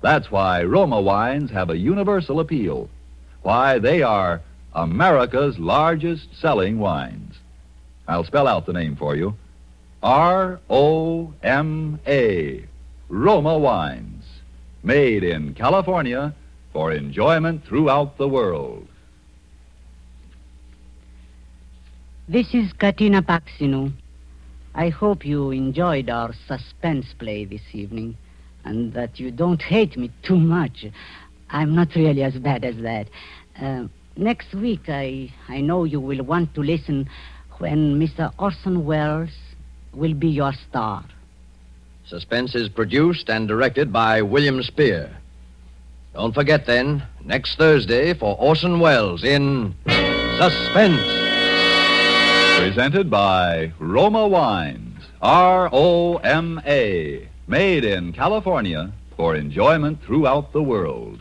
That's 0.00 0.30
why 0.30 0.62
Roma 0.62 1.02
wines 1.02 1.50
have 1.50 1.68
a 1.68 1.76
universal 1.76 2.40
appeal, 2.40 2.88
why 3.42 3.78
they 3.78 4.00
are 4.00 4.40
America's 4.74 5.58
largest 5.58 6.34
selling 6.40 6.78
wines. 6.78 7.34
I'll 8.08 8.24
spell 8.24 8.48
out 8.48 8.64
the 8.64 8.72
name 8.72 8.96
for 8.96 9.16
you 9.16 9.34
R 10.02 10.60
O 10.70 11.34
M 11.42 12.00
A, 12.06 12.64
Roma 13.10 13.58
Wines, 13.58 14.24
made 14.82 15.22
in 15.22 15.52
California 15.52 16.34
for 16.72 16.90
enjoyment 16.90 17.66
throughout 17.66 18.16
the 18.16 18.28
world. 18.28 18.88
This 22.28 22.52
is 22.54 22.72
Katina 22.72 23.22
Paxinou. 23.22 23.92
I 24.74 24.88
hope 24.88 25.24
you 25.24 25.52
enjoyed 25.52 26.10
our 26.10 26.34
suspense 26.48 27.06
play 27.16 27.44
this 27.44 27.62
evening 27.72 28.16
and 28.64 28.92
that 28.94 29.20
you 29.20 29.30
don't 29.30 29.62
hate 29.62 29.96
me 29.96 30.10
too 30.24 30.36
much. 30.36 30.86
I'm 31.50 31.76
not 31.76 31.94
really 31.94 32.24
as 32.24 32.34
bad 32.34 32.64
as 32.64 32.78
that. 32.78 33.06
Uh, 33.62 33.84
next 34.16 34.52
week, 34.54 34.88
I, 34.88 35.32
I 35.48 35.60
know 35.60 35.84
you 35.84 36.00
will 36.00 36.24
want 36.24 36.52
to 36.56 36.64
listen 36.64 37.08
when 37.58 37.96
Mr. 38.00 38.32
Orson 38.40 38.84
Welles 38.84 39.30
will 39.94 40.14
be 40.14 40.28
your 40.28 40.52
star. 40.68 41.04
Suspense 42.06 42.56
is 42.56 42.68
produced 42.68 43.30
and 43.30 43.46
directed 43.46 43.92
by 43.92 44.20
William 44.22 44.64
Spier. 44.64 45.16
Don't 46.12 46.34
forget 46.34 46.66
then, 46.66 47.04
next 47.24 47.56
Thursday 47.56 48.14
for 48.14 48.36
Orson 48.40 48.80
Welles 48.80 49.22
in 49.22 49.76
Suspense. 50.38 51.25
Presented 52.56 53.10
by 53.10 53.72
Roma 53.78 54.26
Wines, 54.26 55.04
R 55.20 55.68
O 55.72 56.16
M 56.16 56.58
A, 56.66 57.28
made 57.46 57.84
in 57.84 58.14
California 58.14 58.92
for 59.14 59.36
enjoyment 59.36 60.02
throughout 60.02 60.54
the 60.54 60.62
world. 60.62 61.20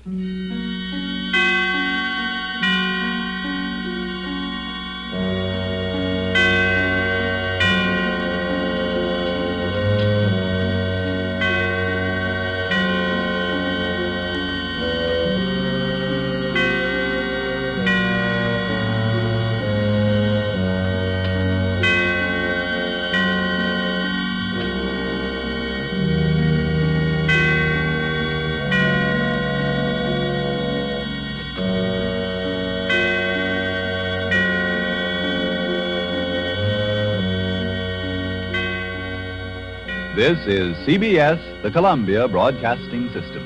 This 40.16 40.40
is 40.48 40.78
CBS, 40.88 41.62
the 41.62 41.70
Columbia 41.70 42.26
Broadcasting 42.30 43.10
System. 43.12 43.44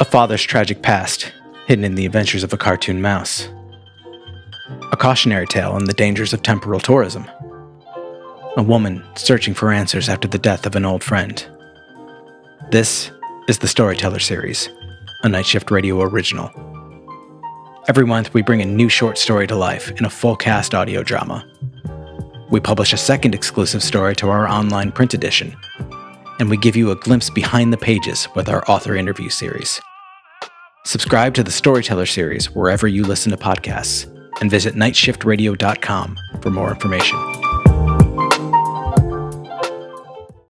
A 0.00 0.04
father's 0.06 0.42
tragic 0.42 0.80
past, 0.80 1.30
hidden 1.66 1.84
in 1.84 1.94
the 1.94 2.06
adventures 2.06 2.42
of 2.42 2.54
a 2.54 2.56
cartoon 2.56 3.02
mouse. 3.02 3.50
A 4.90 4.96
cautionary 4.96 5.46
tale 5.46 5.72
on 5.72 5.84
the 5.84 5.92
dangers 5.92 6.32
of 6.32 6.42
temporal 6.42 6.80
tourism. 6.80 7.30
A 8.56 8.62
woman 8.62 9.04
searching 9.14 9.52
for 9.52 9.70
answers 9.70 10.08
after 10.08 10.26
the 10.26 10.38
death 10.38 10.64
of 10.64 10.74
an 10.74 10.86
old 10.86 11.04
friend. 11.04 11.46
This 12.70 13.10
is 13.46 13.58
the 13.58 13.68
Storyteller 13.68 14.20
Series, 14.20 14.70
a 15.22 15.28
Night 15.28 15.44
Shift 15.44 15.70
Radio 15.70 16.00
original 16.00 16.73
Every 17.86 18.06
month, 18.06 18.32
we 18.32 18.40
bring 18.40 18.62
a 18.62 18.64
new 18.64 18.88
short 18.88 19.18
story 19.18 19.46
to 19.46 19.54
life 19.54 19.90
in 19.90 20.06
a 20.06 20.10
full 20.10 20.36
cast 20.36 20.74
audio 20.74 21.02
drama. 21.02 21.46
We 22.48 22.58
publish 22.58 22.94
a 22.94 22.96
second 22.96 23.34
exclusive 23.34 23.82
story 23.82 24.16
to 24.16 24.30
our 24.30 24.48
online 24.48 24.90
print 24.90 25.12
edition, 25.12 25.54
and 26.40 26.48
we 26.48 26.56
give 26.56 26.76
you 26.76 26.90
a 26.90 26.96
glimpse 26.96 27.28
behind 27.28 27.74
the 27.74 27.76
pages 27.76 28.26
with 28.34 28.48
our 28.48 28.64
author 28.70 28.96
interview 28.96 29.28
series. 29.28 29.82
Subscribe 30.86 31.34
to 31.34 31.42
the 31.42 31.50
Storyteller 31.50 32.06
series 32.06 32.50
wherever 32.50 32.88
you 32.88 33.04
listen 33.04 33.32
to 33.32 33.36
podcasts, 33.36 34.10
and 34.40 34.50
visit 34.50 34.74
nightshiftradio.com 34.74 36.18
for 36.40 36.50
more 36.50 36.70
information. 36.70 37.33